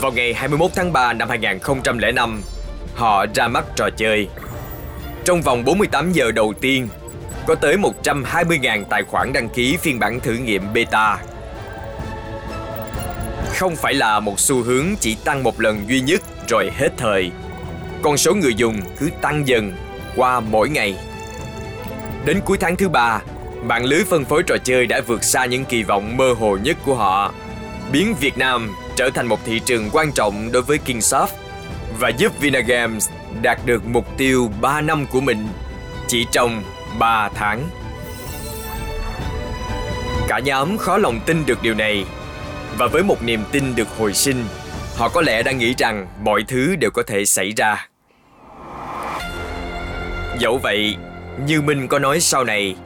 Vào 0.00 0.12
ngày 0.12 0.34
21 0.34 0.70
tháng 0.74 0.92
3 0.92 1.12
năm 1.12 1.28
2005, 1.28 2.42
họ 2.94 3.26
ra 3.34 3.48
mắt 3.48 3.64
trò 3.76 3.88
chơi. 3.96 4.28
Trong 5.24 5.42
vòng 5.42 5.64
48 5.64 6.12
giờ 6.12 6.30
đầu 6.30 6.52
tiên, 6.60 6.88
có 7.46 7.54
tới 7.54 7.76
120.000 7.76 8.84
tài 8.84 9.02
khoản 9.02 9.32
đăng 9.32 9.48
ký 9.48 9.76
phiên 9.76 9.98
bản 9.98 10.20
thử 10.20 10.32
nghiệm 10.32 10.72
beta. 10.72 11.18
Không 13.54 13.76
phải 13.76 13.94
là 13.94 14.20
một 14.20 14.40
xu 14.40 14.62
hướng 14.62 14.86
chỉ 15.00 15.16
tăng 15.24 15.42
một 15.42 15.60
lần 15.60 15.88
duy 15.88 16.00
nhất 16.00 16.22
rồi 16.48 16.70
hết 16.76 16.88
thời. 16.96 17.30
Con 18.02 18.16
số 18.16 18.34
người 18.34 18.54
dùng 18.54 18.80
cứ 18.98 19.10
tăng 19.20 19.48
dần 19.48 19.72
qua 20.16 20.40
mỗi 20.40 20.68
ngày. 20.68 20.96
Đến 22.26 22.40
cuối 22.44 22.58
tháng 22.58 22.76
thứ 22.76 22.88
ba, 22.88 23.20
mạng 23.62 23.84
lưới 23.84 24.04
phân 24.04 24.24
phối 24.24 24.42
trò 24.42 24.56
chơi 24.64 24.86
đã 24.86 25.00
vượt 25.06 25.24
xa 25.24 25.44
những 25.44 25.64
kỳ 25.64 25.82
vọng 25.82 26.16
mơ 26.16 26.34
hồ 26.38 26.58
nhất 26.62 26.76
của 26.84 26.94
họ, 26.94 27.32
biến 27.92 28.14
Việt 28.20 28.38
Nam 28.38 28.74
trở 28.96 29.10
thành 29.10 29.26
một 29.26 29.40
thị 29.44 29.60
trường 29.64 29.90
quan 29.92 30.12
trọng 30.12 30.52
đối 30.52 30.62
với 30.62 30.78
Kingsoft 30.86 31.26
và 31.98 32.08
giúp 32.08 32.32
Vinagames 32.40 33.10
đạt 33.42 33.58
được 33.66 33.86
mục 33.86 34.06
tiêu 34.16 34.50
3 34.60 34.80
năm 34.80 35.06
của 35.12 35.20
mình 35.20 35.48
chỉ 36.08 36.26
trong 36.32 36.62
3 36.98 37.28
tháng. 37.28 37.68
Cả 40.28 40.38
nhóm 40.38 40.78
khó 40.78 40.98
lòng 40.98 41.20
tin 41.26 41.46
được 41.46 41.62
điều 41.62 41.74
này 41.74 42.04
và 42.78 42.86
với 42.86 43.02
một 43.02 43.22
niềm 43.22 43.40
tin 43.52 43.74
được 43.76 43.88
hồi 43.98 44.14
sinh, 44.14 44.44
họ 44.96 45.08
có 45.08 45.22
lẽ 45.22 45.42
đang 45.42 45.58
nghĩ 45.58 45.74
rằng 45.78 46.06
mọi 46.22 46.44
thứ 46.48 46.76
đều 46.76 46.90
có 46.90 47.02
thể 47.06 47.24
xảy 47.24 47.52
ra. 47.56 47.88
Dẫu 50.38 50.58
vậy, 50.62 50.96
như 51.44 51.62
Minh 51.62 51.88
có 51.88 51.98
nói 51.98 52.20
sau 52.20 52.44
này, 52.44 52.76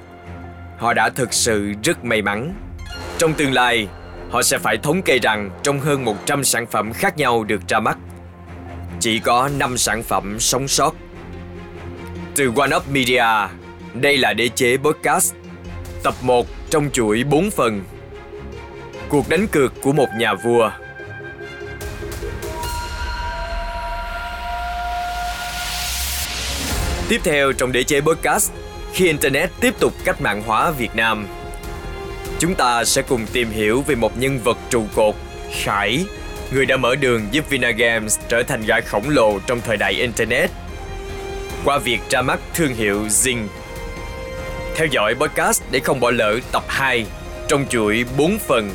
họ 0.78 0.94
đã 0.94 1.10
thực 1.10 1.32
sự 1.32 1.72
rất 1.84 2.04
may 2.04 2.22
mắn. 2.22 2.54
Trong 3.18 3.34
tương 3.34 3.52
lai, 3.52 3.88
họ 4.30 4.42
sẽ 4.42 4.58
phải 4.58 4.76
thống 4.76 5.02
kê 5.02 5.18
rằng 5.18 5.50
trong 5.62 5.80
hơn 5.80 6.04
100 6.04 6.44
sản 6.44 6.66
phẩm 6.66 6.92
khác 6.92 7.16
nhau 7.16 7.44
được 7.44 7.60
ra 7.68 7.80
mắt, 7.80 7.98
chỉ 9.00 9.18
có 9.18 9.50
5 9.58 9.78
sản 9.78 10.02
phẩm 10.02 10.40
sống 10.40 10.68
sót. 10.68 10.94
Từ 12.36 12.52
One 12.56 12.76
Up 12.76 12.88
Media, 12.90 13.26
đây 13.94 14.18
là 14.18 14.32
đế 14.32 14.48
chế 14.48 14.76
podcast, 14.76 15.34
tập 16.02 16.14
1 16.22 16.46
trong 16.70 16.90
chuỗi 16.90 17.24
4 17.24 17.50
phần. 17.50 17.82
Cuộc 19.08 19.28
đánh 19.28 19.46
cược 19.46 19.72
của 19.82 19.92
một 19.92 20.08
nhà 20.18 20.34
vua 20.34 20.70
Tiếp 27.10 27.20
theo 27.24 27.52
trong 27.52 27.72
đế 27.72 27.82
chế 27.82 28.00
podcast, 28.00 28.52
khi 28.92 29.06
Internet 29.06 29.50
tiếp 29.60 29.74
tục 29.78 29.92
cách 30.04 30.20
mạng 30.20 30.42
hóa 30.46 30.70
Việt 30.70 30.90
Nam, 30.94 31.26
chúng 32.38 32.54
ta 32.54 32.84
sẽ 32.84 33.02
cùng 33.02 33.26
tìm 33.32 33.50
hiểu 33.50 33.82
về 33.86 33.94
một 33.94 34.18
nhân 34.18 34.38
vật 34.44 34.58
trụ 34.70 34.84
cột, 34.94 35.14
Khải, 35.62 36.04
người 36.52 36.66
đã 36.66 36.76
mở 36.76 36.94
đường 36.94 37.28
giúp 37.30 37.50
Vinagames 37.50 38.18
trở 38.28 38.42
thành 38.42 38.62
gã 38.66 38.80
khổng 38.80 39.08
lồ 39.08 39.38
trong 39.46 39.60
thời 39.60 39.76
đại 39.76 39.92
Internet 39.92 40.50
qua 41.64 41.78
việc 41.78 42.00
ra 42.10 42.22
mắt 42.22 42.40
thương 42.54 42.74
hiệu 42.74 43.06
Zing. 43.06 43.46
Theo 44.76 44.86
dõi 44.86 45.14
podcast 45.14 45.62
để 45.70 45.80
không 45.80 46.00
bỏ 46.00 46.10
lỡ 46.10 46.38
tập 46.52 46.64
2 46.68 47.06
trong 47.48 47.66
chuỗi 47.68 48.04
4 48.18 48.38
phần. 48.38 48.70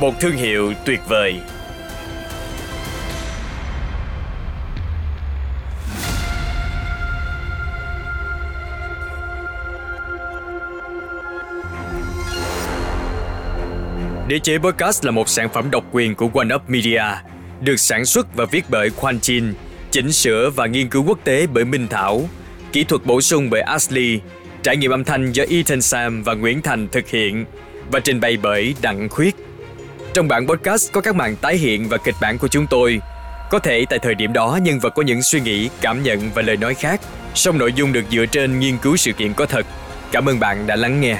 Một 0.00 0.20
thương 0.20 0.36
hiệu 0.36 0.72
tuyệt 0.86 1.00
vời. 1.08 1.40
Đế 14.32 14.38
chế 14.38 14.58
Podcast 14.58 15.04
là 15.04 15.10
một 15.10 15.28
sản 15.28 15.48
phẩm 15.52 15.70
độc 15.70 15.84
quyền 15.92 16.14
của 16.14 16.30
One 16.34 16.54
Up 16.54 16.62
Media, 16.68 17.02
được 17.60 17.76
sản 17.76 18.04
xuất 18.04 18.36
và 18.36 18.44
viết 18.44 18.64
bởi 18.68 18.90
Quan 19.00 19.20
Chin, 19.20 19.54
chỉnh 19.90 20.12
sửa 20.12 20.50
và 20.50 20.66
nghiên 20.66 20.88
cứu 20.88 21.04
quốc 21.06 21.18
tế 21.24 21.46
bởi 21.46 21.64
Minh 21.64 21.88
Thảo, 21.88 22.28
kỹ 22.72 22.84
thuật 22.84 23.06
bổ 23.06 23.20
sung 23.20 23.50
bởi 23.50 23.60
Ashley, 23.60 24.20
trải 24.62 24.76
nghiệm 24.76 24.90
âm 24.90 25.04
thanh 25.04 25.32
do 25.32 25.44
Ethan 25.50 25.82
Sam 25.82 26.22
và 26.22 26.34
Nguyễn 26.34 26.62
Thành 26.62 26.88
thực 26.88 27.08
hiện 27.08 27.44
và 27.90 28.00
trình 28.00 28.20
bày 28.20 28.36
bởi 28.42 28.74
Đặng 28.82 29.08
Khuyết. 29.08 29.36
Trong 30.14 30.28
bản 30.28 30.46
podcast 30.46 30.92
có 30.92 31.00
các 31.00 31.14
màn 31.14 31.36
tái 31.36 31.56
hiện 31.56 31.88
và 31.88 31.96
kịch 31.96 32.16
bản 32.20 32.38
của 32.38 32.48
chúng 32.48 32.66
tôi. 32.66 33.00
Có 33.50 33.58
thể 33.58 33.84
tại 33.90 33.98
thời 33.98 34.14
điểm 34.14 34.32
đó 34.32 34.58
nhân 34.62 34.78
vật 34.78 34.90
có 34.90 35.02
những 35.02 35.22
suy 35.22 35.40
nghĩ, 35.40 35.70
cảm 35.80 36.02
nhận 36.02 36.30
và 36.34 36.42
lời 36.42 36.56
nói 36.56 36.74
khác, 36.74 37.00
song 37.34 37.58
nội 37.58 37.72
dung 37.72 37.92
được 37.92 38.04
dựa 38.10 38.26
trên 38.26 38.60
nghiên 38.60 38.78
cứu 38.78 38.96
sự 38.96 39.12
kiện 39.12 39.32
có 39.32 39.46
thật. 39.46 39.66
Cảm 40.12 40.28
ơn 40.28 40.40
bạn 40.40 40.66
đã 40.66 40.76
lắng 40.76 41.00
nghe. 41.00 41.18